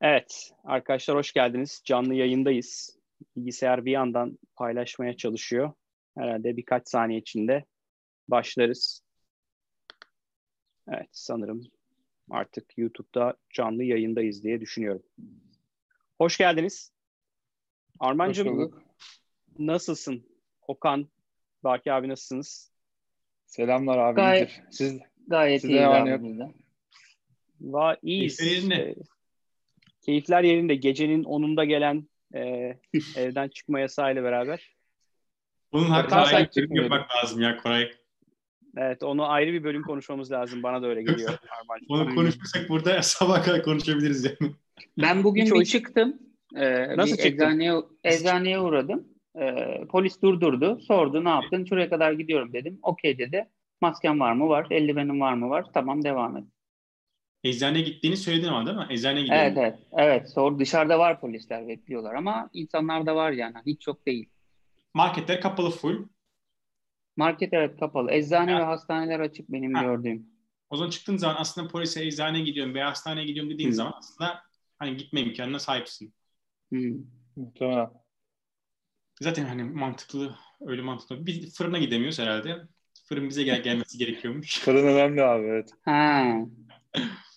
[0.00, 1.82] Evet, arkadaşlar hoş geldiniz.
[1.84, 2.98] Canlı yayındayız.
[3.36, 5.72] Bilgisayar bir yandan paylaşmaya çalışıyor.
[6.18, 7.64] Herhalde birkaç saniye içinde
[8.28, 9.02] başlarız.
[10.88, 11.62] Evet, sanırım
[12.30, 15.02] artık YouTube'da canlı yayındayız diye düşünüyorum.
[16.18, 16.92] Hoş geldiniz.
[17.98, 18.84] Armancığım,
[19.58, 20.26] nasılsın?
[20.68, 21.08] Okan,
[21.64, 22.72] Baki abi nasılsınız?
[23.46, 24.16] Selamlar abi.
[24.16, 26.38] Gayet, Siz, gayet iyi abi.
[27.60, 28.40] Va iyiyiz.
[28.40, 28.94] Yerinde.
[30.02, 30.74] Keyifler yerinde.
[30.74, 32.40] Gecenin 10'unda gelen e,
[33.16, 34.76] evden çıkma yasağıyla beraber.
[35.72, 37.90] Bunun hakkında ayrı bir bölüm yapmak lazım ya Koray.
[38.76, 40.62] Evet onu ayrı bir bölüm konuşmamız lazım.
[40.62, 41.38] Bana da öyle geliyor.
[41.88, 44.52] onu konuşmasak burada sabah kadar konuşabiliriz yani.
[44.98, 46.18] Ben bugün Hiç bir çıktım.
[46.56, 47.46] Ee, Nasıl bir çıktın?
[47.46, 49.08] Eczaneye, eczaneye uğradım.
[49.40, 50.80] Ee, polis durdurdu.
[50.80, 51.64] Sordu ne yaptın?
[51.64, 52.78] Şuraya kadar gidiyorum dedim.
[52.82, 53.48] Okey dedi.
[53.80, 54.48] Masken var mı?
[54.48, 54.66] Var.
[54.70, 55.50] Eldivenin var mı?
[55.50, 55.64] Var.
[55.74, 56.44] Tamam devam et.
[57.44, 58.86] Eczaneye gittiğini söyledin ama değil mi?
[58.90, 59.44] Eczaneye gidiyorum.
[59.46, 59.78] Evet evet.
[59.92, 60.30] Evet.
[60.30, 63.54] Sor, dışarıda var polisler bekliyorlar ama insanlar da var yani.
[63.66, 64.28] Hiç çok değil.
[64.94, 66.08] Marketler kapalı full.
[67.16, 68.12] Market evet kapalı.
[68.12, 68.60] Eczane ha.
[68.60, 69.82] ve hastaneler açık benim ha.
[69.82, 70.26] gördüğüm.
[70.70, 73.76] O zaman çıktığın zaman aslında polise eczaneye gidiyorum veya hastaneye gidiyorum dediğin hmm.
[73.76, 74.42] zaman aslında
[74.78, 76.14] hani gitme imkanına sahipsin.
[77.36, 77.90] Muhtemelen.
[79.20, 81.26] Zaten hani mantıklı, öyle mantıklı.
[81.26, 82.58] Bir fırına gidemiyoruz herhalde.
[83.08, 84.60] Fırın bize gel gelmesi gerekiyormuş.
[84.60, 85.70] Fırın önemli abi evet.
[85.84, 86.36] Ha.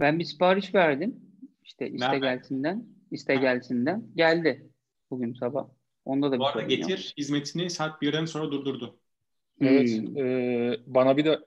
[0.00, 1.20] Ben bir sipariş verdim.
[1.64, 2.86] İşte İstegelsin'den.
[3.10, 4.04] İstegelsin'den.
[4.14, 4.70] Geldi
[5.10, 5.68] bugün sabah.
[6.04, 6.98] Onda da bir Bu arada getir yok.
[7.18, 8.98] hizmetini saat 1'den sonra durdurdu.
[9.60, 9.88] Evet.
[9.88, 10.18] Hmm.
[10.18, 11.38] E, bana bir de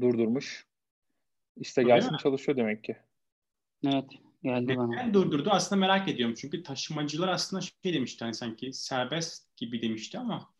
[0.00, 0.66] durdurmuş.
[1.56, 2.96] İşte gelsin çalışıyor demek ki.
[3.86, 4.04] Evet.
[4.42, 5.14] Geldi Neden bana.
[5.14, 5.50] durdurdu?
[5.50, 6.34] Aslında merak ediyorum.
[6.38, 10.54] Çünkü taşımacılar aslında şey demişti hani sanki serbest gibi demişti ama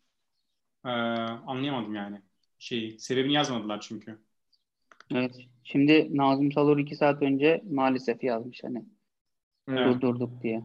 [0.85, 2.21] e, anlayamadım yani.
[2.59, 4.19] Şey, sebebini yazmadılar çünkü.
[5.11, 5.35] Evet.
[5.63, 8.85] Şimdi Nazım Salur iki saat önce maalesef yazmış hani.
[9.69, 9.93] Evet.
[9.93, 10.63] Durdurduk diye.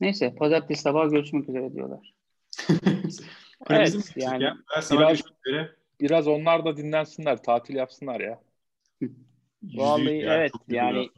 [0.00, 2.14] Neyse pazartesi sabah görüşmek üzere diyorlar.
[3.70, 4.56] evet yani ya.
[4.90, 5.22] biraz,
[6.00, 8.40] biraz onlar da dinlensinler, tatil yapsınlar ya.
[9.62, 11.08] Vallahi ya, evet yani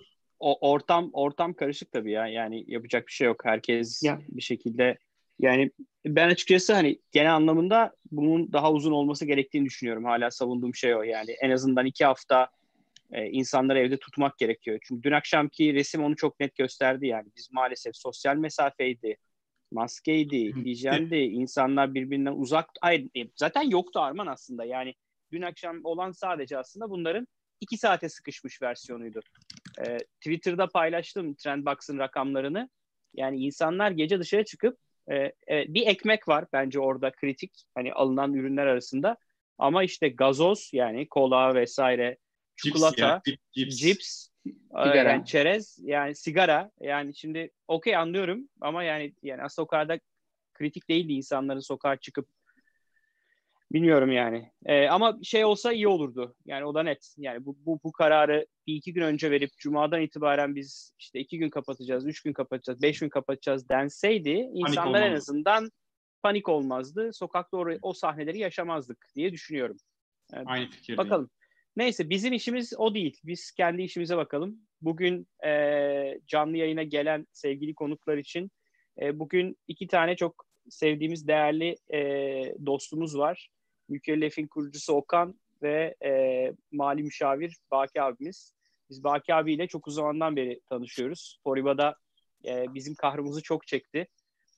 [0.41, 2.27] o ortam ortam karışık tabii ya.
[2.27, 3.45] Yani yapacak bir şey yok.
[3.45, 4.21] Herkes ya.
[4.29, 4.99] bir şekilde
[5.43, 5.71] yani
[6.07, 10.05] ben açıkçası hani genel anlamında bunun daha uzun olması gerektiğini düşünüyorum.
[10.05, 11.31] Hala savunduğum şey o yani.
[11.31, 12.49] En azından iki hafta
[13.13, 14.79] e, insanları evde tutmak gerekiyor.
[14.83, 17.29] Çünkü dün akşamki resim onu çok net gösterdi yani.
[17.37, 19.17] Biz maalesef sosyal mesafeydi,
[19.73, 22.71] maskeydi, hijyendi, insanlar birbirinden uzak.
[22.81, 24.65] Hayır, e, zaten yoktu Arman aslında.
[24.65, 24.95] Yani
[25.33, 27.27] dün akşam olan sadece aslında bunların
[27.61, 29.21] iki saate sıkışmış versiyonuydu.
[29.87, 32.71] E, Twitter'da paylaştım Trendbox'ın rakamlarını.
[33.15, 34.79] Yani insanlar gece dışarı çıkıp
[35.11, 39.17] e, e, bir ekmek var bence orada kritik hani alınan ürünler arasında.
[39.59, 42.19] Ama işte gazoz yani kola vesaire,
[42.57, 43.77] çikolata, cips, ya, cips.
[43.77, 44.29] cips
[44.69, 45.11] sigara.
[45.11, 50.01] Yani çerez yani sigara yani şimdi okey anlıyorum ama yani yani aslında o kadar da
[50.55, 52.29] kritik değildi insanların sokağa çıkıp
[53.73, 54.51] Bilmiyorum yani.
[54.67, 56.35] Ee, ama şey olsa iyi olurdu.
[56.47, 57.15] Yani o da net.
[57.17, 61.39] Yani bu, bu, bu kararı bir iki gün önce verip Cuma'dan itibaren biz işte iki
[61.39, 65.71] gün kapatacağız, üç gün kapatacağız, beş gün kapatacağız denseydi insanlar en azından
[66.23, 67.13] panik olmazdı.
[67.13, 69.77] Sokakta o, o sahneleri yaşamazdık diye düşünüyorum.
[70.33, 70.97] Yani Aynı fikir.
[70.97, 71.31] Bakalım.
[71.77, 73.21] Neyse bizim işimiz o değil.
[73.25, 74.59] Biz kendi işimize bakalım.
[74.81, 78.51] Bugün e, canlı yayına gelen sevgili konuklar için
[79.01, 81.99] e, bugün iki tane çok sevdiğimiz değerli e,
[82.67, 83.49] dostumuz var.
[83.89, 88.55] Mükellef'in kurucusu Okan ve e, mali müşavir Baki abimiz.
[88.91, 91.41] Biz Baki abiyle çok uzun zamandan beri tanışıyoruz.
[91.45, 91.97] Foriba'da
[92.45, 94.09] e, bizim kahrımızı çok çekti.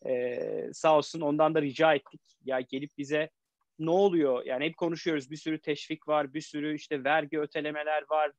[0.06, 0.38] E,
[0.72, 2.20] sağ olsun ondan da rica ettik.
[2.44, 3.30] Ya gelip bize
[3.78, 4.46] ne oluyor?
[4.46, 5.30] Yani hep konuşuyoruz.
[5.30, 8.32] Bir sürü teşvik var, bir sürü işte vergi ötelemeler var.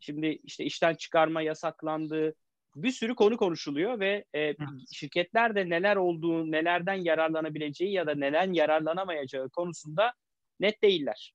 [0.00, 2.34] Şimdi işte işten çıkarma yasaklandı.
[2.76, 4.54] Bir sürü konu konuşuluyor ve e,
[4.92, 10.12] şirketler de neler olduğu, nelerden yararlanabileceği ya da neden yararlanamayacağı konusunda
[10.60, 11.34] net değiller.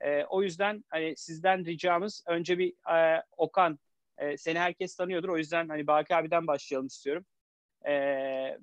[0.00, 3.78] E, o yüzden hani sizden ricamız önce bir e, Okan
[4.18, 5.28] e, seni herkes tanıyordur.
[5.28, 7.24] O yüzden hani Baki abiden başlayalım istiyorum.
[7.88, 7.92] E,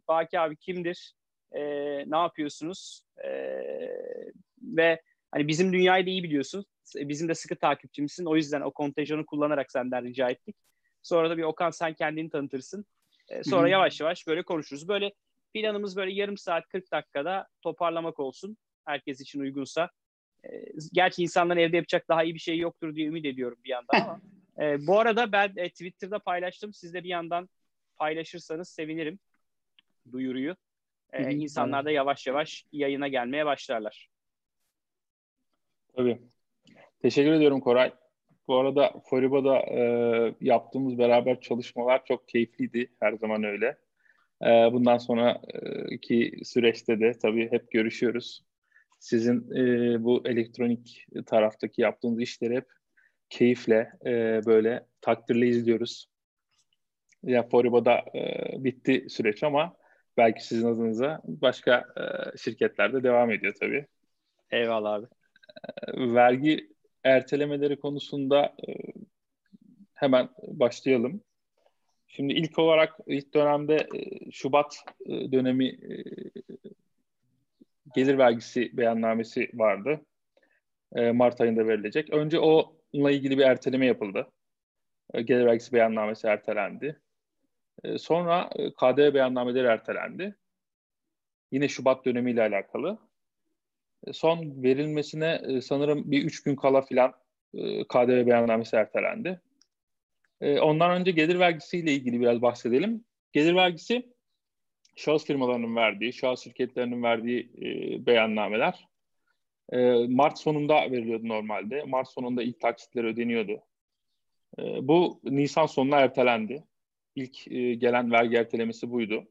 [0.07, 1.13] Baki abi kimdir?
[1.51, 1.62] E,
[2.12, 3.04] ne yapıyorsunuz?
[3.24, 3.30] E,
[4.62, 5.01] ve
[5.31, 6.66] hani bizim dünyayı da iyi biliyorsun.
[6.95, 8.25] Bizim de sıkı takipçimizsin.
[8.25, 10.56] O yüzden o kontenjanı kullanarak senden rica ettik.
[11.04, 12.86] Sonra da bir Okan sen kendini tanıtırsın.
[13.30, 13.69] E, sonra Hı-hı.
[13.69, 14.88] yavaş yavaş böyle konuşuruz.
[14.88, 15.13] Böyle
[15.54, 18.57] planımız böyle yarım saat 40 dakikada toparlamak olsun.
[18.86, 19.89] Herkes için uygunsa.
[20.44, 20.50] E,
[20.94, 24.21] gerçi insanların evde yapacak daha iyi bir şey yoktur diye ümit ediyorum bir yandan ama.
[24.59, 26.74] e, bu arada ben e, Twitter'da paylaştım.
[26.74, 27.50] Siz de bir yandan
[27.97, 29.19] paylaşırsanız sevinirim
[30.12, 30.56] duyuruyu.
[31.13, 34.09] E, insanlar da yavaş yavaş yayına gelmeye başlarlar.
[35.95, 36.21] Tabii.
[37.01, 37.94] Teşekkür ediyorum Koray.
[38.47, 39.81] Bu arada Foriba'da e,
[40.42, 42.92] yaptığımız beraber çalışmalar çok keyifliydi.
[43.00, 43.77] Her zaman öyle.
[44.44, 48.49] E, bundan sonraki süreçte de tabii hep görüşüyoruz.
[49.00, 52.68] Sizin e, bu elektronik taraftaki yaptığınız işleri hep
[53.30, 56.10] keyifle e, böyle takdirle izliyoruz.
[57.24, 59.75] Ya Foriba'da e, bitti süreç ama
[60.18, 63.86] belki sizin adınıza başka e, şirketlerde devam ediyor tabii.
[64.51, 65.06] Eyvallah abi.
[65.88, 66.69] E, vergi
[67.04, 68.74] ertelemeleri konusunda e,
[69.94, 71.22] hemen başlayalım.
[72.07, 74.75] Şimdi ilk olarak ilk dönemde e, Şubat
[75.06, 76.04] e, dönemi e,
[77.95, 80.01] gelir vergisi beyannamesi vardı.
[80.95, 82.09] E, Mart ayında verilecek.
[82.09, 84.31] Önce onunla ilgili bir erteleme yapıldı.
[85.13, 87.01] E, gelir vergisi beyannamesi ertelendi.
[87.83, 90.36] E, sonra e, KDV beyannameleri ertelendi.
[91.51, 92.97] Yine Şubat dönemiyle alakalı.
[94.07, 97.13] E, son verilmesine e, sanırım bir üç gün kala filan
[97.53, 99.42] e, KDV beyannamesi ertelendi.
[100.42, 103.06] E, ondan önce gelir vergisiyle ilgili biraz bahsedelim.
[103.33, 104.13] Gelir vergisi
[105.00, 108.88] şahıs firmalarının verdiği, şahıs şirketlerinin verdiği e, beyannameler.
[109.72, 111.84] E, Mart sonunda veriliyordu normalde.
[111.84, 113.62] Mart sonunda ilk taksitler ödeniyordu.
[114.60, 116.63] E, bu Nisan sonuna ertelendi.
[117.16, 119.28] İlk e, gelen vergi ertelemesi buydu.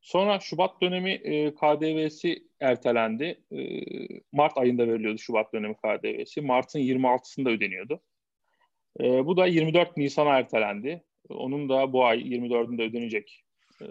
[0.00, 3.40] Sonra Şubat dönemi e, KDV'si ertelendi.
[3.52, 3.58] E,
[4.32, 6.40] Mart ayında veriliyordu Şubat dönemi KDV'si.
[6.40, 8.00] Mart'ın 26'sında ödeniyordu.
[9.00, 11.04] E, bu da 24 Nisan'a ertelendi.
[11.28, 13.44] Onun da bu ay 24'ünde ödenecek
[13.82, 13.84] e,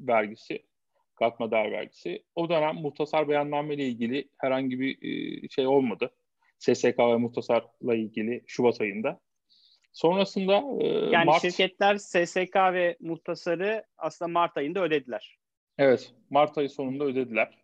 [0.00, 0.66] vergisi,
[1.14, 2.24] katma değer vergisi.
[2.34, 6.10] O dönem muhtasar beyanname ile ilgili herhangi bir e, şey olmadı.
[6.58, 9.20] SSK ve muhtasarla ilgili Şubat ayında.
[9.92, 11.42] Sonrasında e, yani Mart...
[11.42, 15.38] şirketler SSK ve muhtasarı aslında Mart ayında ödediler.
[15.78, 17.58] Evet, Mart ayı sonunda ödediler.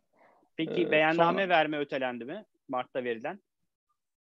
[0.57, 1.49] Peki ee, beyanname sonra...
[1.49, 2.45] verme ötelendi mi?
[2.69, 3.41] Mart'ta verilen?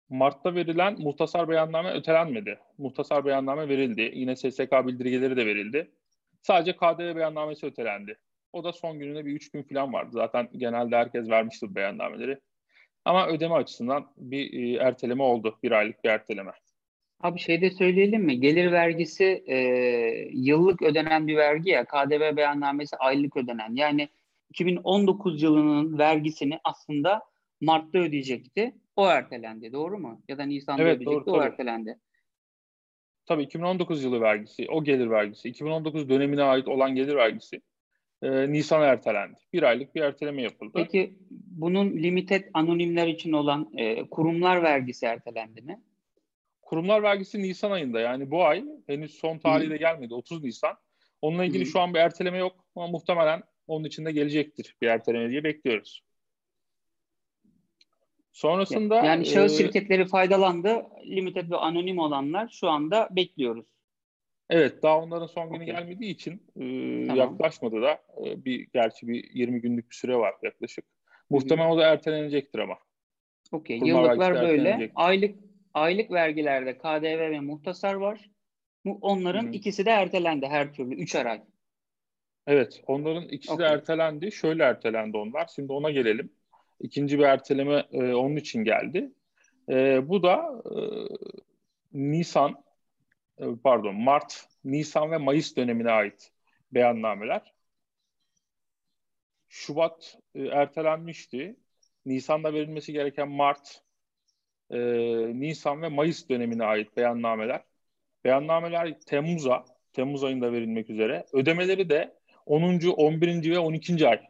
[0.09, 2.59] Mart'ta verilen muhtasar beyanname ötelenmedi.
[2.77, 4.11] Muhtasar beyanname verildi.
[4.13, 5.91] Yine SSK bildirgeleri de verildi.
[6.45, 8.17] Sadece KDV beyannamesi ötelendi.
[8.53, 10.09] O da son gününde bir üç gün falan vardı.
[10.13, 12.39] Zaten genelde herkes vermişti beyannameleri.
[13.05, 15.57] Ama ödeme açısından bir e, erteleme oldu.
[15.63, 16.51] Bir aylık bir erteleme.
[17.19, 18.39] Abi şey de söyleyelim mi?
[18.39, 19.57] Gelir vergisi e,
[20.33, 21.85] yıllık ödenen bir vergi ya.
[21.85, 23.75] KDV beyannamesi aylık ödenen.
[23.75, 24.09] Yani
[24.49, 27.21] 2019 yılının vergisini aslında
[27.61, 28.75] Mart'ta ödeyecekti.
[28.95, 29.73] O ertelendi.
[29.73, 30.21] Doğru mu?
[30.27, 31.25] Ya da Nisan'da evet, ödeyecekti.
[31.25, 31.99] Doğru, o ertelendi.
[33.25, 37.61] Tabii 2019 yılı vergisi, o gelir vergisi, 2019 dönemine ait olan gelir vergisi
[38.21, 39.39] e, Nisan'a ertelendi.
[39.53, 40.71] Bir aylık bir erteleme yapıldı.
[40.75, 45.81] Peki bunun limited anonimler için olan e, kurumlar vergisi ertelendi mi?
[46.61, 50.77] Kurumlar vergisi Nisan ayında yani bu ay henüz son tarihi de gelmedi 30 Nisan.
[51.21, 51.69] Onunla ilgili Hı.
[51.69, 56.03] şu an bir erteleme yok ama muhtemelen onun içinde gelecektir bir erteleme diye bekliyoruz.
[58.35, 60.85] Sonrasında yani şahıs e, şirketleri faydalandı.
[61.05, 63.65] Limited ve anonim olanlar şu anda bekliyoruz.
[64.49, 65.75] Evet, daha onların son günü okay.
[65.75, 67.17] gelmediği için e, tamam.
[67.17, 70.85] yaklaşmadı da e, bir gerçi bir 20 günlük bir süre var yaklaşık.
[71.29, 72.77] Muhtemelen o da ertelenecektir ama.
[73.51, 73.77] Okey.
[73.77, 74.91] Yıllıklar böyle.
[74.95, 75.35] Aylık
[75.73, 78.29] aylık vergilerde KDV ve muhtasar var.
[79.01, 79.53] Onların Hı-hı.
[79.53, 80.95] ikisi de ertelendi her türlü.
[80.95, 81.41] Üçer ay.
[82.47, 82.83] Evet.
[82.87, 83.69] Onların ikisi okay.
[83.69, 84.31] de ertelendi.
[84.31, 85.49] Şöyle ertelendi onlar.
[85.55, 86.31] Şimdi ona gelelim.
[86.79, 89.11] İkinci bir erteleme e, onun için geldi.
[89.69, 90.77] E, bu da e,
[91.93, 92.63] Nisan,
[93.37, 96.31] e, pardon Mart, Nisan ve Mayıs dönemine ait
[96.71, 97.53] beyannameler.
[99.49, 101.55] Şubat e, ertelenmişti.
[102.05, 103.81] Nisan'da verilmesi gereken Mart,
[104.69, 104.77] e,
[105.39, 107.63] Nisan ve Mayıs dönemine ait beyannameler.
[108.23, 111.25] Beyannameler Temmuz'a, Temmuz ayında verilmek üzere.
[111.33, 112.15] Ödemeleri de
[112.45, 112.79] 10.
[112.89, 113.51] 11.
[113.51, 114.07] ve 12.
[114.07, 114.21] ay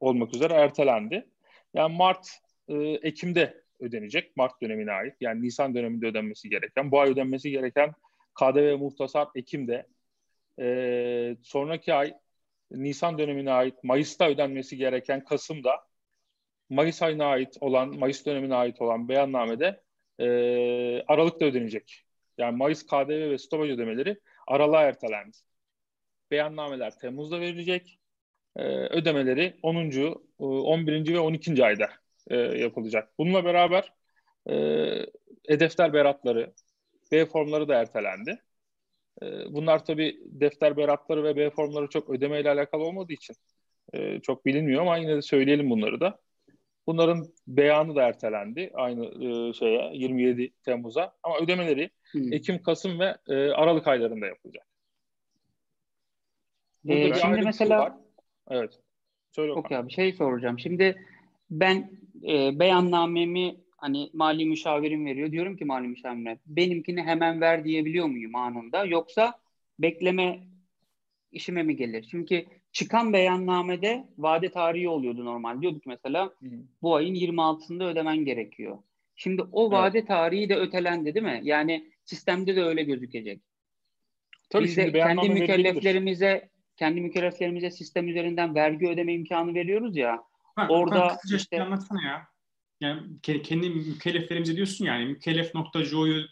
[0.00, 1.28] olmak üzere ertelendi.
[1.74, 2.28] Yani Mart,
[2.68, 4.36] e, Ekim'de ödenecek.
[4.36, 5.14] Mart dönemine ait.
[5.20, 6.90] Yani Nisan döneminde ödenmesi gereken.
[6.90, 7.92] Bu ay ödenmesi gereken
[8.34, 9.86] KDV muhtasar Ekim'de.
[10.60, 12.14] E, sonraki ay
[12.70, 15.88] Nisan dönemine ait Mayıs'ta ödenmesi gereken Kasım'da
[16.70, 19.82] Mayıs ayına ait olan, Mayıs dönemine ait olan beyannamede
[20.18, 20.26] e,
[21.02, 22.04] Aralık'ta ödenecek.
[22.38, 25.36] Yani Mayıs KDV ve stopaj ödemeleri aralığa ertelendi.
[26.30, 27.97] Beyannameler Temmuz'da verilecek.
[28.58, 29.76] E, ödemeleri 10.
[30.38, 31.14] 11.
[31.14, 31.64] ve 12.
[31.64, 31.88] ayda
[32.30, 33.08] e, yapılacak.
[33.18, 33.92] Bununla beraber
[34.46, 34.54] e,
[35.48, 36.52] e-defter beratları,
[37.12, 38.38] B formları da ertelendi.
[39.22, 43.36] E, bunlar tabii defter beratları ve B formları çok ödemeyle alakalı olmadığı için
[43.92, 46.18] e, çok bilinmiyor ama yine de söyleyelim bunları da.
[46.86, 52.32] Bunların beyanı da ertelendi aynı e, şeye 27 Temmuz'a ama ödemeleri hmm.
[52.32, 54.66] Ekim, Kasım ve e, Aralık aylarında yapılacak.
[56.84, 57.92] Burada ee, şimdi mesela var.
[58.50, 58.78] Evet.
[59.32, 60.58] Söyle Okey abi şey soracağım.
[60.58, 61.04] Şimdi
[61.50, 61.90] ben
[62.28, 65.32] e, beyannamemi hani mali müşavirim veriyor.
[65.32, 69.32] Diyorum ki mali müşavirime benimkini hemen ver diyebiliyor muyum anında yoksa
[69.78, 70.40] bekleme
[71.32, 72.08] işime mi gelir?
[72.10, 75.62] Çünkü çıkan beyannamede vade tarihi oluyordu normal.
[75.62, 76.46] Diyorduk mesela hı
[76.82, 78.78] bu ayın 26'sında ödemen gerekiyor.
[79.16, 80.08] Şimdi o vade evet.
[80.08, 81.40] tarihi de ötelendi değil mi?
[81.42, 83.40] Yani sistemde de öyle gözükecek.
[84.50, 86.48] Tabii Biz de kendi mükelleflerimize.
[86.78, 90.22] Kendi mükelleflerimize sistem üzerinden vergi ödeme imkanı veriyoruz ya.
[90.56, 92.28] Ha, orada işte şey anlatsana ya.
[92.80, 96.24] Yani kendi mükelleflerimize diyorsun yani mükellef.jo'yu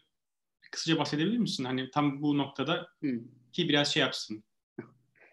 [0.70, 1.64] kısaca bahsedebilir misin?
[1.64, 3.20] Hani tam bu noktada hmm.
[3.52, 4.44] ki biraz şey yapsın.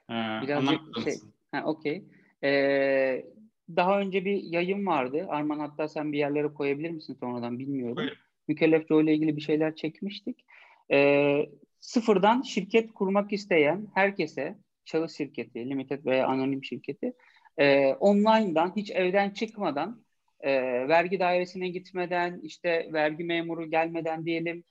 [0.09, 1.13] Ee, Birazcık şey,
[1.51, 2.03] ha okey.
[2.43, 3.25] Ee,
[3.75, 5.25] daha önce bir yayın vardı.
[5.29, 8.09] Arman hatta sen bir yerlere koyabilir misin sonradan bilmiyorum.
[8.47, 10.45] Mükellef Joe ile ilgili bir şeyler çekmiştik.
[10.91, 17.13] Ee, sıfırdan şirket kurmak isteyen herkese şahıs şirketi, limited veya anonim şirketi
[17.57, 20.03] e, online'dan hiç evden çıkmadan
[20.39, 20.51] e,
[20.87, 24.63] vergi dairesine gitmeden işte vergi memuru gelmeden diyelim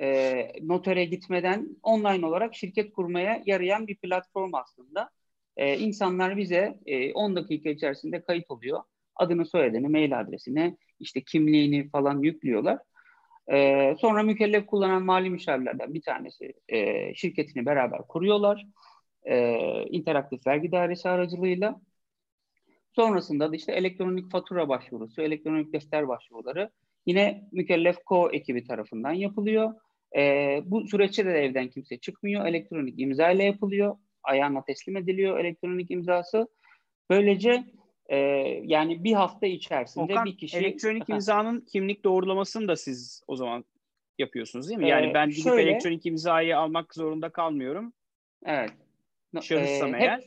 [0.00, 5.10] e, notere gitmeden online olarak şirket kurmaya yarayan bir platform aslında.
[5.56, 8.80] E, insanlar bize e, 10 dakika içerisinde kayıt oluyor.
[9.16, 12.78] Adını, soyadını, mail adresini, işte kimliğini falan yüklüyorlar.
[13.52, 18.66] E, sonra mükellef kullanan mali müşavirlerden bir tanesi e, şirketini beraber kuruyorlar.
[19.26, 19.56] E,
[19.90, 21.80] interaktif vergi dairesi aracılığıyla.
[22.92, 26.70] Sonrasında da işte elektronik fatura başvurusu, elektronik defter başvuruları
[27.06, 29.74] yine mükellef ko ekibi tarafından yapılıyor.
[30.16, 32.46] E, bu süreçte de evden kimse çıkmıyor.
[32.46, 33.96] Elektronik imza ile yapılıyor.
[34.22, 36.48] Ayağına teslim ediliyor elektronik imzası.
[37.10, 37.64] Böylece
[38.08, 38.16] e,
[38.64, 40.56] yani bir hafta içerisinde Okan, bir kişi...
[40.56, 43.64] elektronik imzanın kimlik doğrulamasını da siz o zaman
[44.18, 44.88] yapıyorsunuz değil mi?
[44.88, 47.92] Yani ee, ben gidip şöyle, elektronik imzayı almak zorunda kalmıyorum.
[48.44, 48.72] Evet.
[49.42, 50.24] Şahıssam ee, eğer.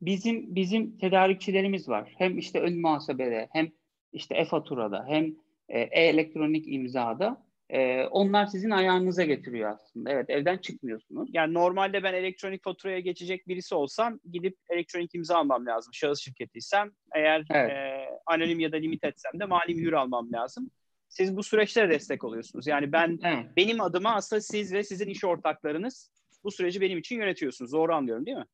[0.00, 2.14] Bizim bizim tedarikçilerimiz var.
[2.18, 3.72] Hem işte ön muhasebede hem
[4.12, 5.34] işte e-faturada hem
[5.68, 10.10] e, e-elektronik imzada e, onlar sizin ayağınıza getiriyor aslında.
[10.10, 11.28] Evet evden çıkmıyorsunuz.
[11.32, 15.94] Yani normalde ben elektronik faturaya geçecek birisi olsam gidip elektronik imza almam lazım.
[15.94, 17.70] Şahıs şirketiysem eğer evet.
[17.70, 20.70] e, anonim ya da limit etsem de mali mühür almam lazım.
[21.08, 22.66] Siz bu süreçlere destek oluyorsunuz.
[22.66, 23.46] Yani ben evet.
[23.56, 26.10] benim adıma aslında siz ve sizin iş ortaklarınız
[26.44, 27.72] bu süreci benim için yönetiyorsunuz.
[27.72, 28.46] Doğru anlıyorum değil mi?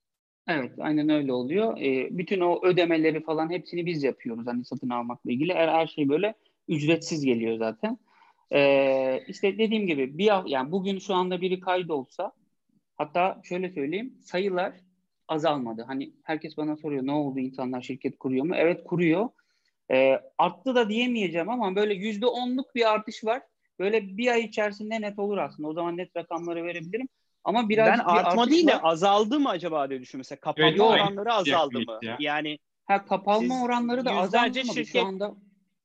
[0.49, 1.81] Evet, aynen öyle oluyor.
[1.81, 5.55] E, bütün o ödemeleri falan hepsini biz yapıyoruz hani satın almakla ilgili.
[5.55, 6.35] Her, her şey böyle
[6.69, 7.99] ücretsiz geliyor zaten.
[8.53, 12.33] Ee, işte dediğim gibi bir yani bugün şu anda biri kaydolsa
[12.97, 14.73] hatta şöyle söyleyeyim sayılar
[15.29, 15.85] azalmadı.
[15.87, 18.55] Hani herkes bana soruyor ne oldu insanlar şirket kuruyor mu?
[18.57, 19.29] Evet kuruyor.
[19.91, 23.43] Ee, arttı da diyemeyeceğim ama böyle yüzde onluk bir artış var.
[23.79, 25.69] Böyle bir ay içerisinde net olur aslında.
[25.69, 27.09] O zaman net rakamları verebilirim.
[27.45, 28.81] Ama biraz ben artma değil de var.
[28.83, 30.27] azaldı mı acaba diye düşünüyorum.
[30.31, 31.99] Mesela kapanma evet, oranları azaldı mı?
[32.03, 32.17] Ya.
[32.21, 34.75] Yani ha kapanma oranları da azaldı mı?
[34.75, 35.35] Şirket, şu anda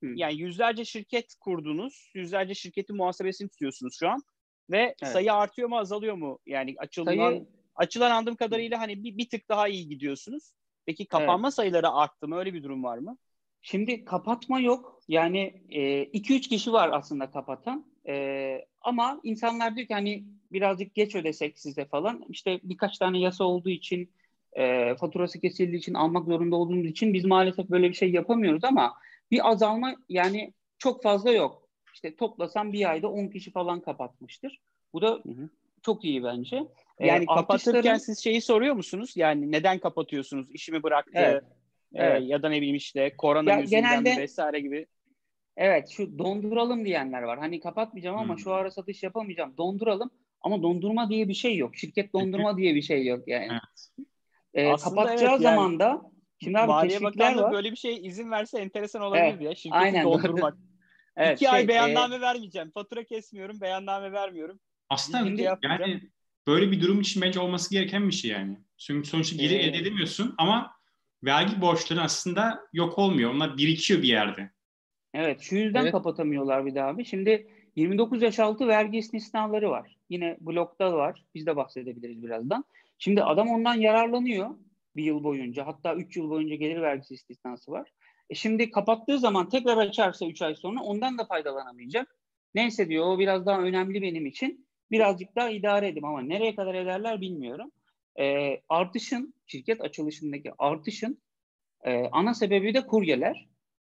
[0.01, 2.11] yani yüzlerce şirket kurdunuz.
[2.13, 4.23] Yüzlerce şirketin muhasebesini tutuyorsunuz şu an.
[4.69, 5.13] Ve evet.
[5.13, 6.39] sayı artıyor mu azalıyor mu?
[6.45, 7.47] Yani açılan sayı...
[7.75, 10.51] açılan andığım kadarıyla hani bir, bir tık daha iyi gidiyorsunuz.
[10.85, 11.55] Peki kapanma evet.
[11.55, 12.37] sayıları arttı mı?
[12.37, 13.17] Öyle bir durum var mı?
[13.61, 15.01] Şimdi kapatma yok.
[15.07, 17.85] Yani 2-3 e, kişi var aslında kapatan.
[18.07, 22.25] E, ama insanlar diyor ki hani birazcık geç ödesek size falan.
[22.29, 24.09] İşte birkaç tane yasa olduğu için
[24.53, 28.93] e, faturası kesildiği için almak zorunda olduğumuz için biz maalesef böyle bir şey yapamıyoruz ama
[29.31, 31.69] bir azalma yani çok fazla yok.
[31.93, 34.61] İşte toplasam bir ayda 10 kişi falan kapatmıştır.
[34.93, 35.49] Bu da hı hı.
[35.81, 36.63] çok iyi bence.
[36.99, 37.97] Ee, yani ee, kapatırken artistlerin...
[37.97, 39.13] siz şeyi soruyor musunuz?
[39.15, 40.47] Yani neden kapatıyorsunuz?
[40.51, 41.43] İşimi bıraktı evet.
[41.93, 42.21] E, evet.
[42.25, 44.85] ya da ne bileyim işte korona ya, yüzünden genelde, vesaire gibi.
[45.57, 47.39] Evet şu donduralım diyenler var.
[47.39, 48.39] Hani kapatmayacağım ama hmm.
[48.39, 49.57] şu ara satış yapamayacağım.
[49.57, 51.75] Donduralım ama dondurma diye bir şey yok.
[51.75, 53.47] Şirket dondurma diye bir şey yok yani.
[54.53, 54.71] Evet.
[54.73, 56.01] Ee, kapatacağı evet, zaman yani, da
[56.43, 57.51] Şimdi abi Maliye Bakanlığı var.
[57.51, 59.55] böyle bir şey izin verse enteresan olabilir evet, ya.
[59.55, 60.57] Şirketi aynen, doldurmak.
[61.17, 62.21] evet, İki şey, ay beyanname e...
[62.21, 62.71] vermeyeceğim.
[62.71, 64.59] Fatura kesmiyorum, beyanname vermiyorum.
[64.89, 66.01] Aslında Şimdi, yani
[66.47, 68.57] böyle bir durum için bence olması gereken bir şey yani.
[68.77, 69.57] Çünkü sonuçta geri ee...
[69.57, 70.71] elde edemiyorsun ama
[71.23, 73.33] vergi borçları aslında yok olmuyor.
[73.33, 74.54] Onlar birikiyor bir yerde.
[75.15, 75.91] Evet şu yüzden evet.
[75.91, 77.05] kapatamıyorlar bir daha abi.
[77.05, 79.97] Şimdi 29 yaş altı vergi istisnaları var.
[80.09, 81.25] Yine blokta var.
[81.35, 82.65] Biz de bahsedebiliriz birazdan.
[82.97, 84.49] Şimdi adam ondan yararlanıyor
[84.95, 87.89] bir yıl boyunca hatta üç yıl boyunca gelir vergisi istisnası var.
[88.29, 92.15] E şimdi kapattığı zaman tekrar açarsa üç ay sonra ondan da faydalanamayacak.
[92.55, 94.67] Neyse diyor o biraz daha önemli benim için.
[94.91, 97.71] Birazcık daha idare edeyim ama nereye kadar ederler bilmiyorum.
[98.19, 101.21] E, artışın, şirket açılışındaki artışın
[101.83, 103.54] e, ana sebebi de kuryeler.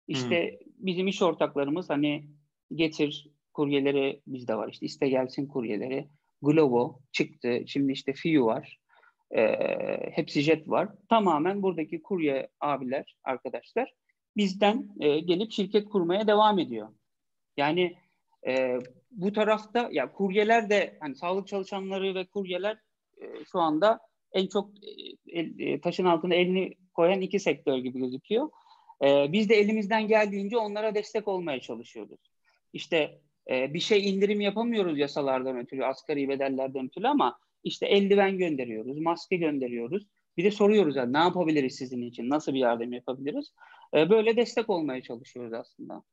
[0.09, 0.85] İşte hmm.
[0.85, 2.25] bizim iş ortaklarımız hani
[2.75, 4.69] getir kuryeleri bizde var.
[4.71, 6.09] İşte iste gelsin kuryeleri.
[6.41, 7.63] Glovo çıktı.
[7.67, 8.79] Şimdi işte Fiu var
[9.31, 10.89] e, hepsi jet var.
[11.09, 13.93] Tamamen buradaki kurye abiler, arkadaşlar
[14.37, 16.89] bizden e, gelip şirket kurmaya devam ediyor.
[17.57, 17.97] Yani
[18.47, 18.79] e,
[19.11, 22.77] bu tarafta ya kuryeler de hani sağlık çalışanları ve kuryeler
[23.21, 23.99] e, şu anda
[24.31, 24.71] en çok
[25.27, 28.49] e, e, taşın altına elini koyan iki sektör gibi gözüküyor.
[29.03, 32.19] E, biz de elimizden geldiğince onlara destek olmaya çalışıyoruz.
[32.73, 38.99] İşte e, bir şey indirim yapamıyoruz yasalardan ötürü, asgari bedellerden ötürü ama işte eldiven gönderiyoruz,
[38.99, 40.07] maske gönderiyoruz.
[40.37, 43.53] Bir de soruyoruz yani ne yapabiliriz sizin için, nasıl bir yardım yapabiliriz?
[43.93, 46.03] E, böyle destek olmaya çalışıyoruz aslında.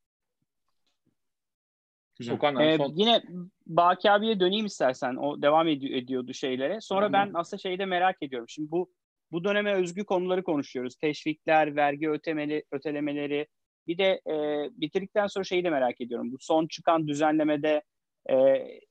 [2.19, 2.35] Güzel.
[2.35, 2.93] Okan, ee, son...
[2.97, 3.23] Yine
[3.67, 5.17] Baki abiye döneyim istersen.
[5.17, 6.81] O devam ed- ediyordu şeylere.
[6.81, 7.13] Sonra Hı-hı.
[7.13, 8.49] ben aslında şeyi de merak ediyorum.
[8.49, 8.91] Şimdi bu
[9.37, 10.97] bu döneme özgü konuları konuşuyoruz.
[10.97, 13.47] Teşvikler, vergi ötemeli, ötelemeleri.
[13.87, 14.35] Bir de e,
[14.81, 16.33] bitirdikten sonra şeyi de merak ediyorum.
[16.33, 17.83] Bu son çıkan düzenlemede
[18.31, 18.35] e,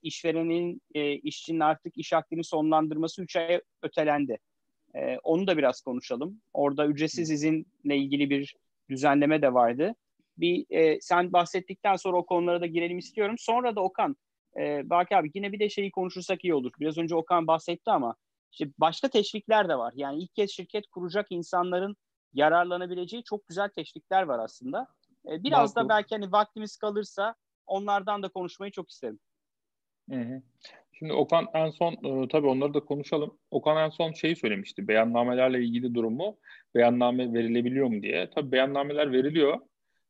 [0.01, 4.37] işverenin e, işçinin artık iş akdini sonlandırması 3 ay ötelendi.
[4.95, 6.41] E, onu da biraz konuşalım.
[6.53, 8.55] Orada ücretsiz izinle ilgili bir
[8.89, 9.95] düzenleme de vardı
[10.37, 13.35] bir e, sen bahsettikten sonra o konulara da girelim istiyorum.
[13.39, 14.15] Sonra da Okan,
[14.59, 16.71] e, Baki abi yine bir de şeyi konuşursak iyi olur.
[16.79, 18.15] Biraz önce Okan bahsetti ama
[18.51, 19.93] işte başka teşvikler de var.
[19.95, 21.95] Yani ilk kez şirket kuracak insanların
[22.33, 24.87] yararlanabileceği çok güzel teşvikler var aslında.
[25.29, 25.89] E, biraz Makul.
[25.89, 27.35] da belki hani vaktimiz kalırsa
[27.65, 29.19] onlardan da konuşmayı çok isterim.
[30.09, 30.41] Hı hı.
[30.91, 33.37] Şimdi Okan en son e, tabii onları da konuşalım.
[33.51, 34.87] Okan en son şeyi söylemişti.
[34.87, 36.37] Beyannamelerle ilgili durumu
[36.75, 38.29] beyanname verilebiliyor mu diye.
[38.29, 39.59] Tabii beyannameler veriliyor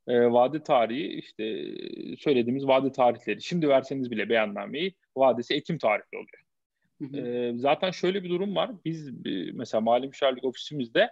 [0.08, 1.64] e, vade tarihi işte
[2.20, 3.42] söylediğimiz vade tarihleri.
[3.42, 6.45] Şimdi verseniz bile beyannameyi vadesi Ekim tarihli oluyor.
[7.02, 7.18] Hı hı.
[7.18, 8.72] E, zaten şöyle bir durum var.
[8.86, 11.10] Biz e, mesela mali müşavirlik ofisimizde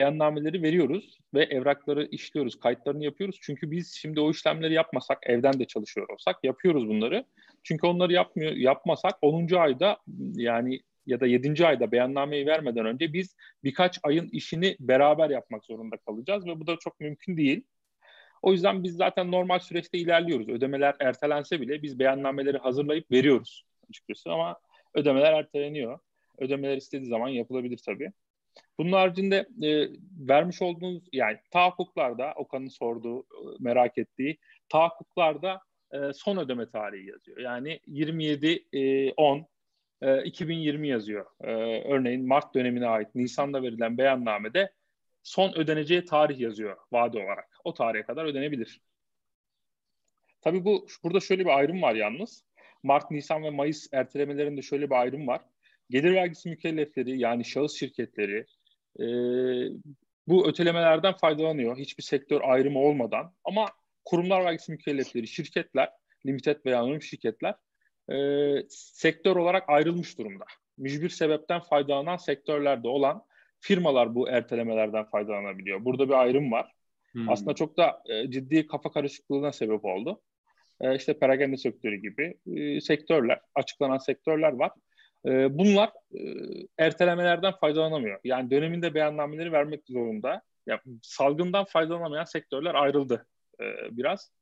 [0.00, 3.38] beyannameleri veriyoruz ve evrakları işliyoruz, kayıtlarını yapıyoruz.
[3.42, 7.24] Çünkü biz şimdi o işlemleri yapmasak, evden de çalışıyor olsak yapıyoruz bunları.
[7.62, 9.56] Çünkü onları yapmıyor, yapmasak 10.
[9.56, 9.98] ayda
[10.34, 11.66] yani ya da 7.
[11.66, 16.76] ayda beyannameyi vermeden önce biz birkaç ayın işini beraber yapmak zorunda kalacağız ve bu da
[16.76, 17.64] çok mümkün değil.
[18.42, 20.48] O yüzden biz zaten normal süreçte ilerliyoruz.
[20.48, 24.56] Ödemeler ertelense bile biz beyannameleri hazırlayıp veriyoruz açıkçası ama
[24.94, 25.98] ödemeler erteleniyor.
[26.38, 28.12] Ödemeler istediği zaman yapılabilir tabii.
[28.78, 29.88] Bunun haricinde e,
[30.28, 33.26] vermiş olduğunuz yani tahakkuklarda Okan'ın sorduğu,
[33.60, 35.60] merak ettiği tahakkuklarda
[35.92, 37.38] e, son ödeme tarihi yazıyor.
[37.38, 39.46] Yani 27 e, 10
[40.02, 41.26] e, 2020 yazıyor.
[41.40, 41.50] E,
[41.92, 44.72] örneğin Mart dönemine ait Nisan'da verilen beyannamede
[45.22, 47.58] son ödeneceği tarih yazıyor vade olarak.
[47.64, 48.80] O tarihe kadar ödenebilir.
[50.40, 52.44] Tabii bu burada şöyle bir ayrım var yalnız.
[52.84, 55.40] Mart, Nisan ve Mayıs ertelemelerinde şöyle bir ayrım var.
[55.90, 58.46] Gelir vergisi mükellefleri yani şahıs şirketleri
[59.00, 59.04] e,
[60.26, 61.76] bu ötelemelerden faydalanıyor.
[61.76, 63.34] Hiçbir sektör ayrımı olmadan.
[63.44, 63.66] Ama
[64.04, 65.90] kurumlar vergisi mükellefleri, şirketler,
[66.26, 67.54] limited veya anonim şirketler
[68.12, 68.16] e,
[68.68, 70.44] sektör olarak ayrılmış durumda.
[70.78, 73.24] Mücbir sebepten faydalanan sektörlerde olan
[73.60, 75.84] firmalar bu ertelemelerden faydalanabiliyor.
[75.84, 76.72] Burada bir ayrım var.
[77.12, 77.28] Hmm.
[77.28, 80.20] Aslında çok da e, ciddi kafa karışıklığına sebep oldu.
[80.84, 84.70] E, işte perakende sektörü gibi e, sektörler, açıklanan sektörler var.
[85.26, 86.20] E, bunlar e,
[86.78, 88.20] ertelemelerden faydalanamıyor.
[88.24, 90.42] Yani döneminde beyannameleri vermek zorunda.
[90.66, 93.26] Yani salgından faydalanamayan sektörler ayrıldı
[93.60, 94.32] e, biraz.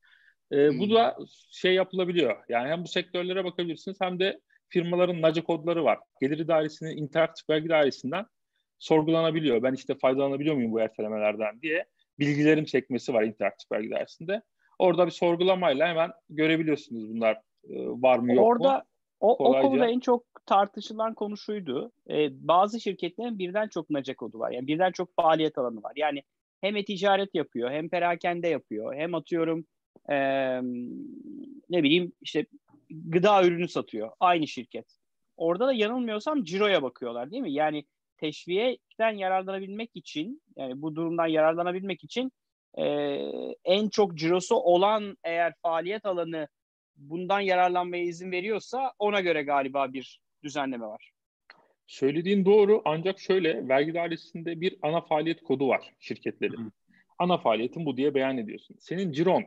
[0.51, 0.79] E, hmm.
[0.79, 1.17] Bu da
[1.51, 2.37] şey yapılabiliyor.
[2.49, 5.99] Yani hem bu sektörlere bakabilirsiniz hem de firmaların NACE kodları var.
[6.21, 8.27] Gelir idaresinin interaktif vergi dairesinden
[8.79, 9.63] sorgulanabiliyor.
[9.63, 11.87] Ben işte faydalanabiliyor muyum bu ertelemelerden diye
[12.19, 14.43] bilgilerim çekmesi var interaktif vergi dersinde.
[14.83, 18.83] Orada bir sorgulamayla hemen görebiliyorsunuz bunlar e, var mı yok Orada, mu.
[19.21, 21.93] O, o konuda en çok tartışılan konu şuydu.
[22.11, 24.51] Ee, bazı şirketlerin birden çok NACE kodu var.
[24.51, 25.93] Yani birden çok faaliyet alanı var.
[25.97, 26.23] Yani
[26.61, 29.65] hem ticaret yapıyor, hem perakende yapıyor, hem atıyorum
[30.11, 30.17] e,
[31.71, 32.47] ne bileyim işte
[32.91, 34.11] gıda ürünü satıyor.
[34.21, 34.87] Aynı şirket.
[35.37, 37.53] Orada da yanılmıyorsam ciroya bakıyorlar değil mi?
[37.53, 37.85] Yani
[38.17, 42.33] teşvikten yararlanabilmek için yani bu durumdan yararlanabilmek için
[42.79, 42.85] e,
[43.65, 46.49] en çok cirosu olan eğer faaliyet alanı
[46.97, 51.13] bundan yararlanmaya izin veriyorsa ona göre galiba bir düzenleme var.
[51.87, 56.65] Söylediğin doğru ancak şöyle vergi dairesinde bir ana faaliyet kodu var şirketlerin.
[56.65, 56.71] Hı.
[57.19, 58.77] Ana faaliyetin bu diye beyan ediyorsun.
[58.81, 59.45] Senin ciron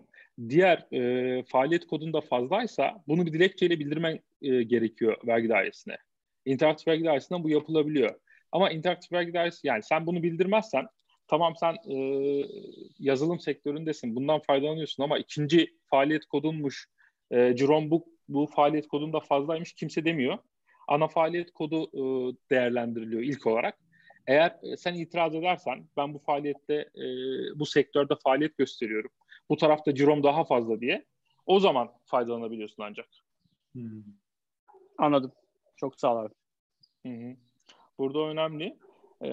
[0.49, 5.97] diğer e, faaliyet kodunda fazlaysa bunu bir dilekçeyle bildirmen e, gerekiyor vergi dairesine.
[6.45, 8.19] İnteraktif vergi dairesinden bu yapılabiliyor.
[8.51, 10.87] Ama interaktif vergi dairesi yani sen bunu bildirmezsen
[11.27, 11.97] tamam sen e,
[12.99, 16.87] yazılım sektöründesin bundan faydalanıyorsun ama ikinci faaliyet kodunmuş
[17.31, 20.37] e, Jerome bu, bu faaliyet kodunda fazlaymış kimse demiyor.
[20.87, 23.77] Ana faaliyet kodu e, değerlendiriliyor ilk olarak.
[24.27, 27.05] Eğer e, sen itiraz edersen ben bu faaliyette e,
[27.55, 29.11] bu sektörde faaliyet gösteriyorum.
[29.49, 31.05] Bu tarafta cirom daha fazla diye
[31.45, 33.07] o zaman faydalanabiliyorsun ancak.
[33.73, 34.03] Hmm.
[34.97, 35.31] Anladım.
[35.77, 36.33] Çok sağ ol abi.
[37.05, 37.35] Hı hı
[37.99, 38.77] burada önemli.
[39.21, 39.29] E,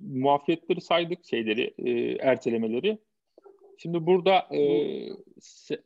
[0.00, 2.98] muafiyetleri saydık şeyleri, e, ertelemeleri.
[3.78, 4.60] Şimdi burada e,